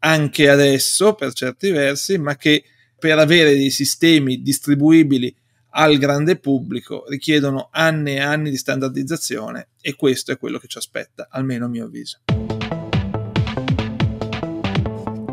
anche 0.00 0.48
adesso 0.48 1.14
per 1.14 1.32
certi 1.32 1.70
versi, 1.70 2.18
ma 2.18 2.36
che 2.36 2.64
per 2.98 3.18
avere 3.18 3.54
dei 3.54 3.70
sistemi 3.70 4.42
distribuibili 4.42 5.34
al 5.70 5.98
grande 5.98 6.36
pubblico 6.36 7.04
richiedono 7.08 7.68
anni 7.70 8.14
e 8.14 8.20
anni 8.20 8.50
di 8.50 8.56
standardizzazione 8.56 9.68
e 9.80 9.94
questo 9.94 10.32
è 10.32 10.38
quello 10.38 10.58
che 10.58 10.66
ci 10.66 10.78
aspetta, 10.78 11.28
almeno 11.30 11.66
a 11.66 11.68
mio 11.68 11.84
avviso. 11.84 12.18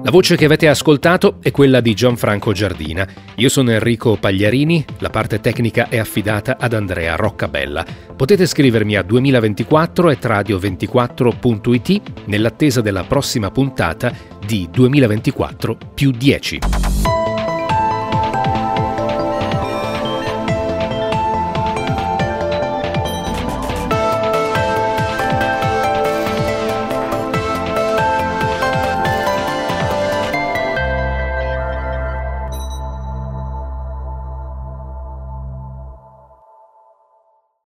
La 0.05 0.11
voce 0.11 0.35
che 0.35 0.45
avete 0.45 0.67
ascoltato 0.67 1.37
è 1.41 1.49
quella 1.49 1.81
di 1.81 1.95
Gianfranco 1.95 2.51
Giardina. 2.51 3.07
Io 3.37 3.49
sono 3.49 3.71
Enrico 3.71 4.17
Pagliarini, 4.17 4.85
la 4.99 5.09
parte 5.09 5.39
tecnica 5.39 5.89
è 5.89 5.97
affidata 5.97 6.57
ad 6.59 6.73
Andrea 6.73 7.15
Roccabella. 7.15 7.83
Potete 8.15 8.45
scrivermi 8.45 8.97
a 8.97 9.01
2024.radio24.it 9.01 12.01
nell'attesa 12.25 12.81
della 12.81 13.03
prossima 13.03 13.49
puntata 13.49 14.13
di 14.45 14.69
2024 14.71 15.75
più 15.95 16.11
10. 16.11 16.59